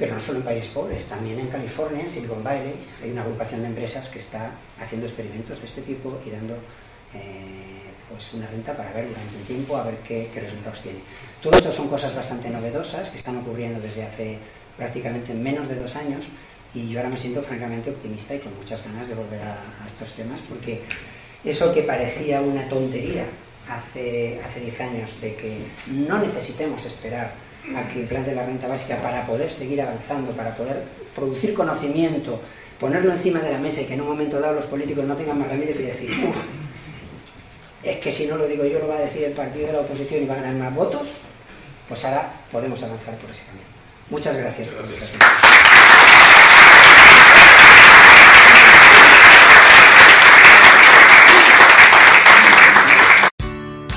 [0.00, 2.72] pero no solo en países pobres, también en California, en Silicon Valley,
[3.02, 6.54] hay una agrupación de empresas que está haciendo experimentos de este tipo y dando
[7.12, 11.00] eh, pues una renta para ver durante un tiempo a ver qué, resultados tiene.
[11.42, 14.38] Todo esto son cosas bastante novedosas que están ocurriendo desde hace
[14.78, 16.24] prácticamente menos de dos años
[16.74, 20.14] y yo ahora me siento francamente optimista y con muchas ganas de volver a, estos
[20.14, 20.80] temas porque
[21.44, 23.26] eso que parecía una tontería
[23.68, 29.00] hace, hace 10 años de que no necesitemos esperar a que implante la renta básica
[29.02, 30.84] para poder seguir avanzando, para poder
[31.14, 32.40] producir conocimiento,
[32.78, 35.38] ponerlo encima de la mesa y que en un momento dado los políticos no tengan
[35.38, 36.36] más remedio que decir, uff,
[37.82, 39.80] es que si no lo digo yo lo va a decir el partido de la
[39.80, 41.10] oposición y va a ganar más votos,
[41.88, 43.66] pues ahora podemos avanzar por ese camino.
[44.10, 44.84] Muchas gracias por